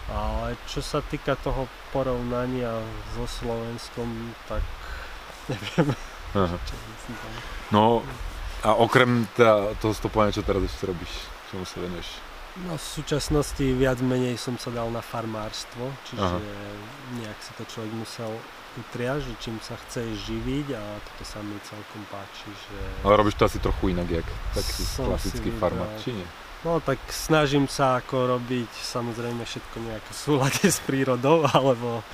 Ale 0.05 0.55
čo 0.69 0.79
sa 0.85 1.01
týka 1.01 1.35
toho 1.41 1.67
porovnania 1.89 2.79
so 3.17 3.27
Slovenskom, 3.27 4.07
tak 4.47 4.63
neviem, 5.51 5.91
Aha. 6.31 6.55
čo 6.63 6.73
myslím 6.77 7.15
tam. 7.19 7.31
No 7.75 7.83
a 8.63 8.73
okrem 8.79 9.27
teda 9.35 9.75
toho 9.83 9.91
stopovania, 9.91 10.31
čo 10.31 10.47
teraz 10.47 10.63
ešte 10.63 10.87
robíš? 10.87 11.11
Čomu 11.51 11.67
sa 11.67 11.77
venuješ? 11.83 12.24
No 12.63 12.79
v 12.79 12.85
súčasnosti 12.87 13.65
viac 13.75 13.99
menej 13.99 14.39
som 14.39 14.55
sa 14.55 14.71
dal 14.71 14.87
na 14.87 15.03
farmárstvo, 15.03 15.91
čiže 16.07 16.23
Aha. 16.23 16.39
nejak 17.19 17.39
si 17.43 17.51
to 17.59 17.67
človek 17.67 17.91
musel 17.91 18.31
utriať, 18.79 19.27
že 19.27 19.33
čím 19.43 19.57
sa 19.59 19.75
chce 19.75 20.07
živiť 20.23 20.67
a 20.71 20.83
toto 21.03 21.23
sa 21.27 21.43
mi 21.43 21.55
celkom 21.67 22.03
páči, 22.07 22.47
že... 22.47 22.77
Ale 23.03 23.19
robíš 23.19 23.35
to 23.35 23.47
asi 23.47 23.59
trochu 23.59 23.91
inak, 23.91 24.07
jak 24.07 24.27
taký 24.55 24.83
klasický 24.95 25.49
farmár, 25.59 25.91
či 25.99 26.15
nie? 26.15 26.27
No 26.63 26.79
tak 26.79 26.97
snažím 27.11 27.67
sa 27.67 27.99
ako 27.99 28.39
robiť 28.39 28.71
samozrejme 28.71 29.43
všetko 29.43 29.75
nejako 29.85 30.09
v 30.09 30.17
súlade 30.17 30.65
s 30.65 30.79
prírodou, 30.79 31.43
alebo 31.57 32.07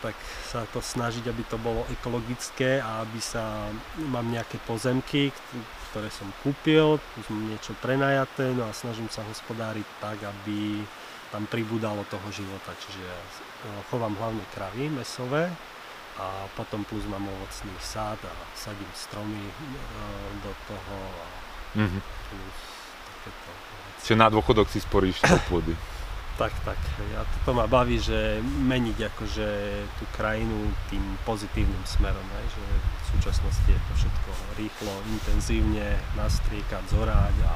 tak 0.00 0.16
sa 0.42 0.66
to 0.74 0.82
snažiť, 0.82 1.30
aby 1.30 1.42
to 1.46 1.56
bolo 1.56 1.86
ekologické 1.88 2.82
a 2.82 3.02
aby 3.02 3.20
sa, 3.22 3.70
mám 4.10 4.26
nejaké 4.26 4.58
pozemky, 4.64 5.30
kt- 5.30 5.42
ktoré 5.90 6.10
som 6.10 6.28
kúpil, 6.42 6.98
niečo 7.30 7.72
prenajaté, 7.78 8.50
no 8.52 8.66
a 8.66 8.74
snažím 8.74 9.06
sa 9.08 9.22
hospodáriť 9.22 9.86
tak, 10.02 10.18
aby 10.20 10.82
tam 11.30 11.44
pribúdalo 11.46 12.02
toho 12.08 12.28
života, 12.32 12.72
čiže 12.74 13.00
ja 13.00 13.18
uh, 13.18 13.80
chovám 13.88 14.16
hlavne 14.16 14.42
kravy 14.50 14.88
mesové 14.88 15.52
a 16.18 16.26
potom 16.56 16.82
plus 16.82 17.04
mám 17.06 17.22
ovocný 17.22 17.70
sád 17.78 18.18
a 18.24 18.32
sadím 18.52 18.88
stromy 18.96 19.44
uh, 19.44 19.52
do 20.42 20.52
toho 20.66 20.96
a 20.96 21.26
Mhm. 21.68 22.00
plus 22.00 22.58
takéto. 23.04 23.50
Čiže 24.00 24.16
na 24.16 24.32
dôchodok 24.32 24.72
si 24.72 24.80
sporíš 24.80 25.20
do 25.20 25.36
pôdy. 25.52 25.76
Tak, 26.38 26.54
tak. 26.62 26.78
A 27.18 27.26
toto 27.26 27.50
ma 27.58 27.66
baví, 27.66 27.98
že 27.98 28.38
meniť 28.62 29.10
akože 29.10 29.48
tú 29.98 30.04
krajinu 30.14 30.70
tým 30.86 31.02
pozitívnym 31.26 31.82
smerom, 31.82 32.22
aj, 32.22 32.46
že 32.54 32.64
v 32.78 33.04
súčasnosti 33.18 33.66
je 33.66 33.74
to 33.74 33.92
všetko 33.98 34.30
rýchlo, 34.54 34.94
intenzívne 35.10 35.98
nastriekať, 36.14 36.94
zorať 36.94 37.34
a 37.42 37.54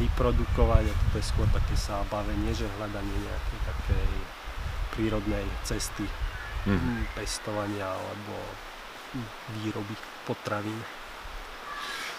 vyprodukovať 0.00 0.84
a 0.88 0.94
toto 0.96 1.16
je 1.20 1.28
skôr 1.28 1.44
také 1.52 1.76
bavenie, 2.08 2.56
že 2.56 2.72
hľadanie 2.80 3.16
nejakej 3.20 3.60
takej 3.68 4.08
prírodnej 4.96 5.44
cesty 5.68 6.08
mm. 6.64 7.04
pestovania 7.12 7.84
alebo 7.84 8.34
výroby 9.60 9.92
potravín. 10.24 10.80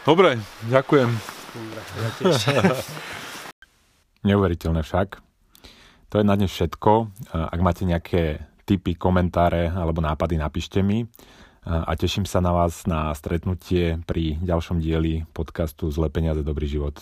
Dobre, 0.05 0.37
ďakujem. 0.69 1.09
Dobre, 1.57 1.81
ja 1.81 2.09
tiež. 2.21 2.37
Neuveriteľné 4.29 4.85
však. 4.85 5.30
To 6.11 6.19
je 6.19 6.27
na 6.27 6.35
dnes 6.35 6.51
všetko. 6.51 7.07
Ak 7.31 7.59
máte 7.63 7.87
nejaké 7.87 8.43
tipy, 8.67 8.99
komentáre 8.99 9.71
alebo 9.71 10.03
nápady, 10.03 10.35
napíšte 10.35 10.83
mi. 10.83 11.07
A 11.63 11.95
teším 11.95 12.27
sa 12.27 12.43
na 12.43 12.51
vás 12.51 12.83
na 12.83 13.15
stretnutie 13.15 13.95
pri 14.03 14.35
ďalšom 14.43 14.83
dieli 14.83 15.23
podcastu 15.31 15.87
Zle 15.87 16.11
peniaze, 16.11 16.43
dobrý 16.43 16.67
život. 16.67 16.99